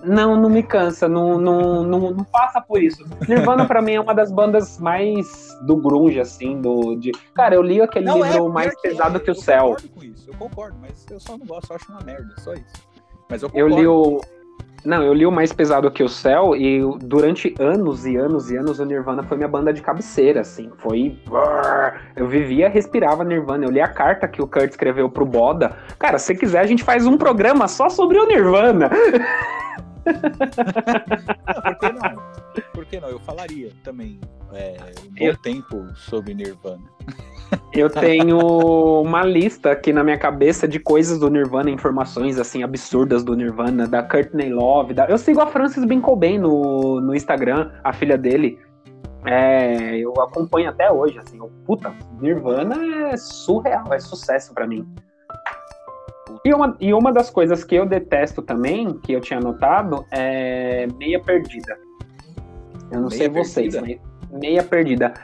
[0.05, 3.05] Não, não me cansa, não, não, não, não passa por isso.
[3.29, 7.13] Nirvana para mim é uma das bandas mais do grunge, assim, do de...
[7.35, 9.71] Cara, eu li aquele não, livro é, mais pesado que, que o céu.
[9.71, 12.35] Eu concordo com isso, eu concordo, mas eu só não gosto, eu acho uma merda,
[12.39, 12.87] só isso.
[13.29, 13.75] Mas eu concordo.
[13.75, 14.21] Eu li o
[14.87, 18.57] não, eu li o Mais Pesado Que o Céu e durante anos e anos e
[18.57, 20.71] anos o Nirvana foi minha banda de cabeceira, assim.
[20.79, 21.19] Foi.
[22.15, 23.65] Eu vivia, respirava Nirvana.
[23.65, 25.77] Eu li a carta que o Kurt escreveu pro Boda.
[25.99, 28.89] Cara, se quiser, a gente faz um programa só sobre o Nirvana.
[31.63, 32.23] por que não?
[32.73, 33.09] Por que não?
[33.09, 34.21] Eu falaria também
[34.53, 35.37] é, um bom eu...
[35.39, 36.85] tempo sobre Nirvana.
[37.73, 38.39] Eu tenho
[39.03, 43.87] uma lista aqui na minha cabeça de coisas do Nirvana, informações assim absurdas do Nirvana,
[43.87, 44.95] da Courtney Love.
[44.95, 45.07] Da...
[45.07, 48.59] Eu sigo a Frances Binkoben no, no Instagram, a filha dele.
[49.25, 54.87] É, eu acompanho até hoje, assim, puta, Nirvana é surreal, é sucesso para mim.
[56.47, 60.87] E uma, e uma das coisas que eu detesto também, que eu tinha notado, é
[60.97, 61.77] meia perdida.
[62.89, 64.01] Eu não meia sei vocês, perdida.
[64.31, 65.15] mas meia perdida.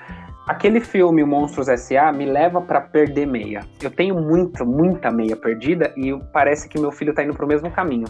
[0.48, 3.60] Aquele filme, Monstros S.A., me leva para perder meia.
[3.80, 7.70] Eu tenho muita, muita meia perdida e parece que meu filho tá indo pro mesmo
[7.70, 8.08] caminho.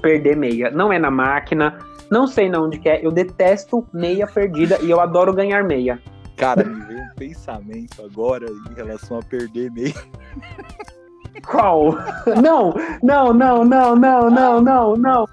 [0.00, 0.70] Perder meia.
[0.70, 1.76] Não é na máquina,
[2.10, 3.04] não sei na onde que é.
[3.04, 6.00] Eu detesto meia perdida e eu adoro ganhar meia.
[6.34, 9.92] Cara, me veio um pensamento agora em relação a perder meia.
[11.46, 11.96] Qual?
[12.42, 15.26] Não, não, não, não, não, não, não, não,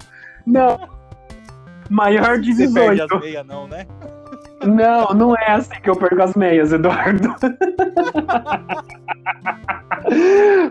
[0.46, 0.80] não.
[1.90, 2.72] Maior de 18.
[2.72, 3.86] Você perde as meias não, né?
[4.64, 7.32] Não, não é assim que eu perco as meias, Eduardo.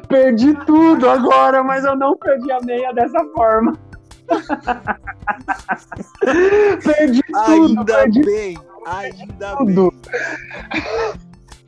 [0.10, 3.72] perdi tudo agora, mas eu não perdi a meia dessa forma.
[6.84, 7.80] perdi tudo.
[7.80, 9.94] Ainda perdi bem, ainda tudo.
[10.12, 10.22] bem.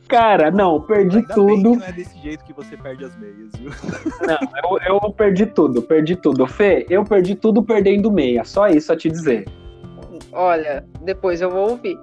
[0.10, 1.76] Cara, não, perdi ainda tudo.
[1.76, 3.72] não é desse jeito que você perde as meias, viu?
[4.26, 6.48] Não, eu, eu perdi tudo, perdi tudo.
[6.48, 8.44] Fê, eu perdi tudo perdendo meia.
[8.44, 9.46] Só isso a te dizer.
[10.32, 11.98] Olha, depois eu vou ouvir.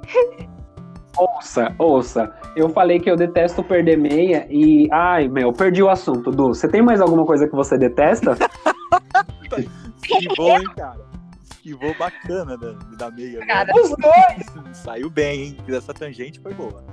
[1.16, 2.32] Ouça, ouça.
[2.54, 4.88] Eu falei que eu detesto perder meia e.
[4.92, 6.48] Ai, meu, perdi o assunto, Du.
[6.48, 8.36] Você tem mais alguma coisa que você detesta?
[10.02, 11.00] Esquivou, hein, cara?
[11.42, 13.44] Esquivou bacana da, da meia.
[13.46, 14.76] Cara, os dois!
[14.76, 15.56] Saiu bem, hein?
[15.68, 16.84] Essa tangente foi boa.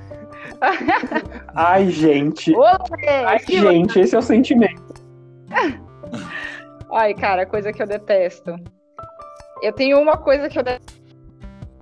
[1.55, 2.53] Ai, gente.
[3.25, 4.93] Ai, gente, esse é o sentimento.
[6.91, 8.55] Ai, cara, coisa que eu detesto.
[9.61, 11.03] Eu tenho uma coisa que eu detesto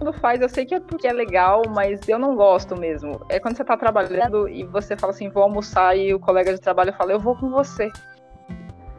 [0.01, 3.24] mundo faz, eu sei que é porque é legal, mas eu não gosto mesmo.
[3.30, 6.59] É quando você tá trabalhando e você fala assim, vou almoçar e o colega de
[6.59, 7.91] trabalho fala, eu vou com você.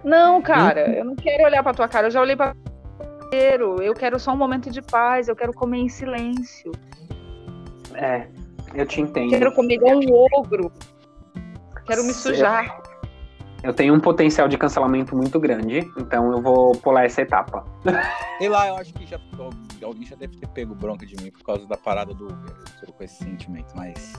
[0.04, 0.94] Não, cara, uhum.
[0.94, 2.54] eu não quero olhar pra tua cara, eu já olhei pra
[3.80, 6.70] eu quero só um momento de paz, eu quero comer em silêncio.
[7.94, 8.26] É,
[8.74, 9.30] eu te entendo.
[9.30, 10.72] Quero comer igual um ogro.
[11.86, 12.80] Quero me sujar.
[13.62, 17.64] Eu tenho um potencial de cancelamento muito grande, então eu vou pular essa etapa.
[18.40, 19.20] E lá, eu acho que já
[19.82, 22.55] alguém já deve ter pego bronca de mim por causa da parada do Uber.
[22.80, 24.12] Eu tô com esse sentimento, mas.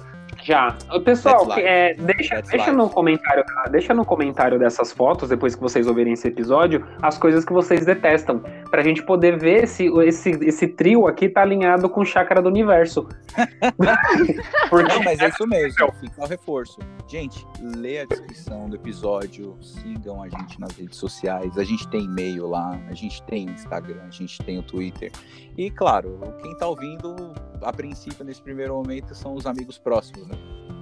[0.44, 0.76] Já.
[1.06, 6.14] Pessoal, é, deixa, deixa no comentário, deixa no comentário dessas fotos, depois que vocês ouvirem
[6.14, 8.40] esse episódio, as coisas que vocês detestam.
[8.70, 12.50] Pra gente poder ver se esse, esse trio aqui tá alinhado com o chácara do
[12.50, 13.08] universo.
[14.70, 14.94] Porque...
[14.94, 16.80] Não, mas é isso mesmo, fica o reforço.
[17.08, 21.58] Gente, lê a descrição do episódio, sigam a gente nas redes sociais.
[21.58, 25.12] A gente tem e-mail lá, a gente tem Instagram, a gente tem o Twitter.
[25.58, 30.36] E claro, quem tá ouvindo, a princípio, nesse primeiro momento, são os amigos próximos né?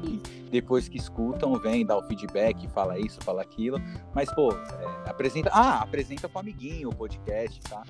[0.03, 0.17] E
[0.49, 3.77] depois que escutam, vem, dá o feedback, fala isso, fala aquilo.
[4.15, 5.49] Mas, pô, é, apresenta.
[5.53, 7.83] Ah, apresenta pro amiguinho o podcast, tá?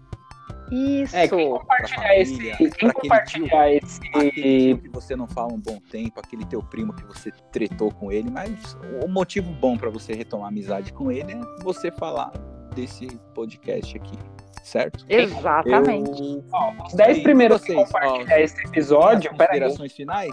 [0.72, 1.16] Isso.
[1.16, 2.34] É, quem compartilhar esse.
[2.34, 4.00] família, Quem pra aquele compartilhar Aquele esse.
[4.00, 8.12] tio que você não fala um bom tempo, aquele teu primo que você tretou com
[8.12, 12.32] ele, mas o motivo bom pra você retomar amizade com ele é você falar
[12.74, 14.18] desse podcast aqui,
[14.64, 15.05] certo?
[15.09, 16.22] Exatamente.
[16.22, 16.43] Eu...
[16.51, 19.32] Ó, os 10 Sim, primeiros que vocês, compartilhar ó, esse episódio.
[19.32, 20.32] Considerações finais?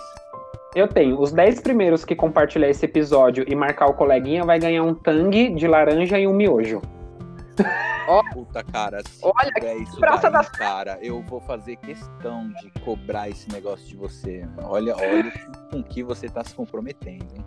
[0.75, 1.21] Eu tenho.
[1.21, 5.51] Os 10 primeiros que compartilhar esse episódio e marcar o coleguinha vai ganhar um tangue
[5.55, 6.83] de laranja e um miojo.
[8.33, 12.71] Puta, cara, se Olha, tiver isso praça daí, das- cara, eu vou fazer questão de
[12.81, 14.47] cobrar esse negócio de você.
[14.63, 15.33] Olha, olha
[15.71, 17.45] com que você tá se comprometendo, hein?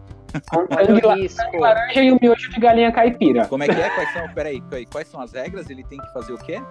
[0.55, 1.41] Um Olha tangue o la- risco.
[1.43, 3.45] tangue laranja e um miojo de galinha caipira.
[3.47, 3.89] Como é que é?
[3.89, 5.69] Quais são, peraí, peraí, quais são as regras?
[5.69, 6.61] Ele tem que fazer o quê?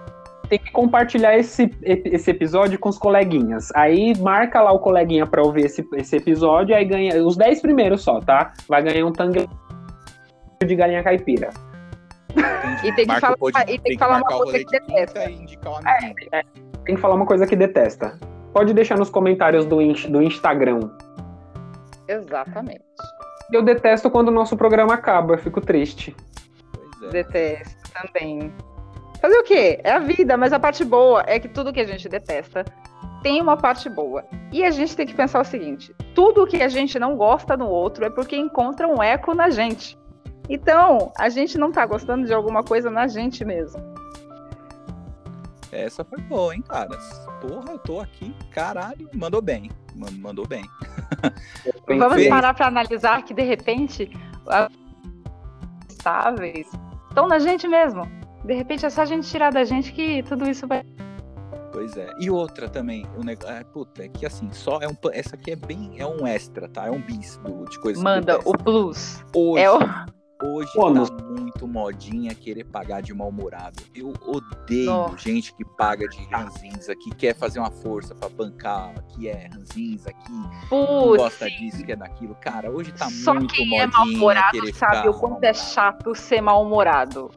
[0.49, 3.69] Tem que compartilhar esse, esse episódio com os coleguinhas.
[3.75, 8.01] Aí marca lá o coleguinha pra ouvir esse, esse episódio, aí ganha os 10 primeiros
[8.01, 8.51] só, tá?
[8.67, 9.47] Vai ganhar um tangue
[10.65, 11.51] de galinha caipira.
[12.35, 12.87] Entendi.
[12.87, 15.29] E tem que falar- pod- e tem que falar uma coisa que de detesta.
[15.29, 16.29] E indicar o amiguinho.
[16.85, 18.19] Tem que falar uma coisa que detesta.
[18.53, 20.89] Pode deixar nos comentários do, in- do Instagram.
[22.07, 22.81] Exatamente.
[23.51, 26.15] Eu detesto quando o nosso programa acaba, eu fico triste.
[27.01, 27.23] Pois é.
[27.23, 28.51] Detesto também.
[29.21, 29.79] Fazer o quê?
[29.83, 32.65] É a vida, mas a parte boa é que tudo que a gente detesta
[33.21, 34.25] tem uma parte boa.
[34.51, 37.67] E a gente tem que pensar o seguinte: tudo que a gente não gosta no
[37.67, 39.97] outro é porque encontra um eco na gente.
[40.49, 43.81] Então, a gente não tá gostando de alguma coisa na gente mesmo.
[45.71, 46.97] Essa foi boa, hein, cara?
[47.39, 49.71] Porra, eu tô aqui, caralho, mandou bem.
[49.95, 50.63] Man- Mandou bem.
[51.87, 54.09] Vamos parar para analisar que de repente
[54.47, 54.69] as
[55.89, 56.67] estáveis
[57.09, 58.03] estão na gente mesmo.
[58.43, 60.83] De repente é só a gente tirar da gente que tudo isso vai.
[61.71, 62.09] Pois é.
[62.19, 63.53] E outra também, o negócio.
[63.55, 64.95] É, puta, é que assim, só é um.
[65.13, 65.95] Essa aqui é bem.
[65.97, 66.87] É um extra, tá?
[66.87, 69.23] É um bis do, de coisas que Manda o plus.
[69.33, 69.79] Hoje, É o...
[70.43, 71.09] hoje Bônus.
[71.09, 73.81] tá muito modinha querer pagar de mal-humorado.
[73.95, 75.17] Eu odeio Nossa.
[75.17, 80.11] gente que paga de ranzinza, que quer fazer uma força pra bancar, que é ranzinza,
[80.11, 80.31] que
[80.69, 82.35] Putz, gosta disso, que é daquilo.
[82.41, 86.41] Cara, hoje tá Só muito quem é modinha mal-humorado sabe o quanto é chato ser
[86.41, 87.29] mal-humorado.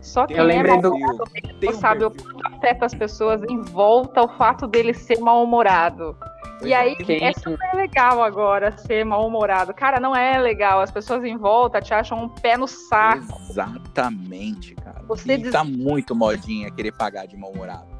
[0.00, 1.30] Só quem Eu é lembrei do- mal-humorado
[1.60, 5.20] Tem um sabe o perfil- quanto afeta as pessoas em volta o fato dele ser
[5.20, 6.16] mal-humorado.
[6.62, 9.74] Pois E é, aí um- Quem- é super legal agora ser mal-humorado.
[9.74, 10.80] Cara, não é legal.
[10.80, 13.24] As pessoas em volta te acham um pé no saco.
[13.50, 15.02] Exatamente, cara.
[15.06, 17.90] Você e diz- tá muito modinha querer pagar de mal-humorado.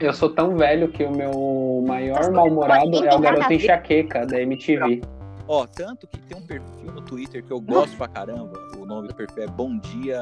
[0.00, 5.02] Eu sou tão velho que o meu maior mal-humorado é o garoto enxaqueca da MTV.
[5.48, 8.52] Ó, tanto que tem um perfil no Twitter que eu gosto pra caramba.
[8.76, 10.20] O nome do perfil é Bom Dia.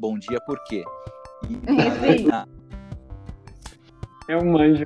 [0.00, 0.82] Bom Dia por quê?
[1.48, 2.46] E na-
[4.28, 4.84] Eu manjo.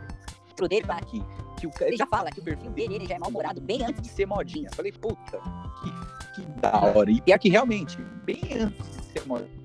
[0.68, 1.22] dele, aqui,
[1.62, 3.84] que o cara ele já fala que o perfil dele ele já é mal-humorado bem
[3.84, 4.68] antes de ser modinha.
[4.74, 5.38] Falei, puta,
[6.34, 7.10] que, que da hora.
[7.10, 9.62] E pior que realmente, bem antes de ser modinha.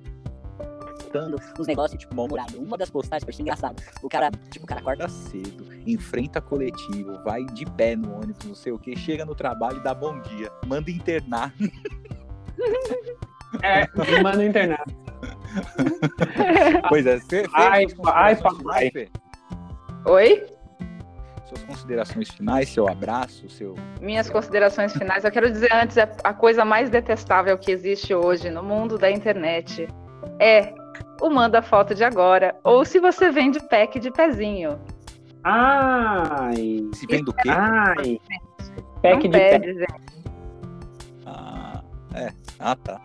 [1.12, 2.60] dando uns negócios, tipo, mal-humorado.
[2.60, 3.82] Uma das postagens que eu achei engraçado.
[4.04, 5.10] O cara, tipo, o cara acorda.
[5.10, 9.78] Cedo, enfrenta coletivo, vai de pé no ônibus, não sei o que, chega no trabalho
[9.78, 10.52] e dá bom dia.
[10.68, 11.52] Manda internar.
[13.64, 13.88] É,
[14.22, 14.86] manda internar.
[16.90, 18.92] Pois é, Fê, Ai, ai, papai.
[20.06, 20.57] Oi?
[21.68, 23.76] Considerações finais, seu abraço, seu.
[24.02, 25.24] Minhas considerações finais.
[25.26, 29.12] Eu quero dizer antes, é a coisa mais detestável que existe hoje no mundo da
[29.12, 29.88] internet
[30.40, 30.74] é
[31.22, 32.56] o manda foto de agora.
[32.64, 34.80] Ou se você vende pack de pezinho.
[35.44, 36.88] Ai.
[36.94, 37.50] Se vem do quê?
[37.50, 38.20] Ai.
[39.02, 39.60] Pack Não de pé.
[39.60, 39.86] pede.
[41.26, 41.82] Ah,
[42.14, 42.32] é.
[42.60, 43.00] Ah, tá.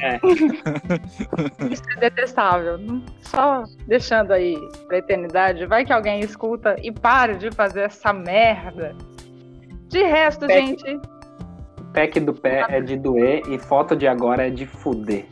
[1.70, 2.78] Isso é detestável.
[3.20, 5.66] Só deixando aí pra eternidade.
[5.66, 8.94] Vai que alguém escuta e pare de fazer essa merda.
[9.88, 10.54] De resto, Pack.
[10.54, 11.00] gente,
[11.92, 15.26] Pack do pé é de doer e foto de agora é de fuder.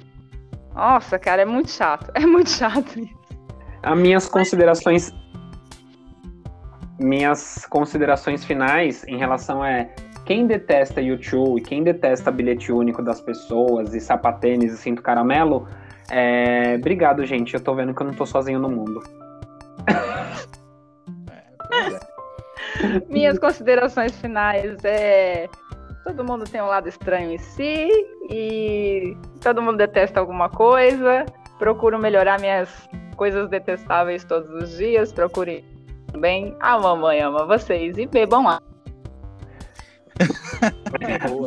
[0.74, 2.10] nossa, cara, é muito chato.
[2.14, 3.18] É muito chato isso.
[3.82, 5.14] As minhas considerações.
[6.98, 9.94] Minhas considerações finais em relação é
[10.28, 15.66] quem detesta YouTube e quem detesta bilhete único das pessoas e sapatênis e cinto caramelo,
[16.10, 16.74] é...
[16.74, 17.54] obrigado, gente.
[17.54, 19.02] Eu tô vendo que eu não tô sozinho no mundo.
[23.08, 25.48] Minhas considerações finais é.
[26.04, 27.88] Todo mundo tem um lado estranho em si
[28.30, 31.24] e todo mundo detesta alguma coisa.
[31.58, 32.68] Procuro melhorar minhas
[33.16, 35.10] coisas detestáveis todos os dias.
[35.10, 35.64] Procure
[36.18, 36.54] bem.
[36.60, 38.67] A mamãe ama vocês e bebam água.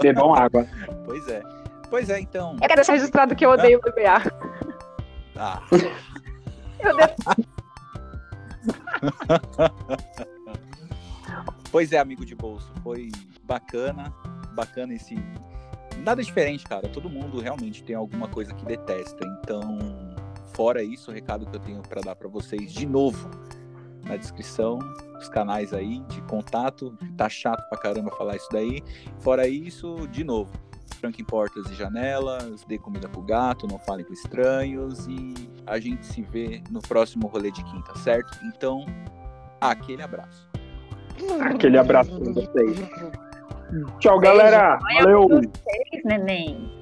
[0.01, 0.67] Bebam água.
[1.05, 1.41] Pois é.
[1.89, 2.53] Pois é, então.
[2.53, 4.32] Eu quero deixar registrado que eu odeio beber água.
[5.36, 5.61] Ah,
[6.80, 7.47] Eu detesto.
[11.72, 12.72] pois é, amigo de bolso.
[12.84, 13.09] Foi
[13.43, 14.13] bacana.
[14.53, 15.15] bacana esse.
[15.97, 16.88] Nada diferente, cara.
[16.88, 19.26] Todo mundo realmente tem alguma coisa que detesta.
[19.41, 19.78] Então,
[20.53, 23.30] fora isso, o recado que eu tenho para dar para vocês de novo
[24.12, 24.80] na descrição,
[25.18, 26.95] os canais aí de contato.
[27.18, 28.84] Tá chato pra caramba falar isso daí.
[29.20, 30.51] Fora isso, de novo,
[30.99, 35.34] tranquem portas e janelas, dê comida pro gato, não falem com estranhos e
[35.66, 38.38] a gente se vê no próximo rolê de quinta, certo?
[38.45, 38.86] Então,
[39.59, 40.49] aquele abraço.
[41.41, 42.78] Aquele abraço pra vocês.
[43.99, 44.78] Tchau, galera.
[44.95, 45.28] Valeu.
[45.28, 46.80] Vocês, neném.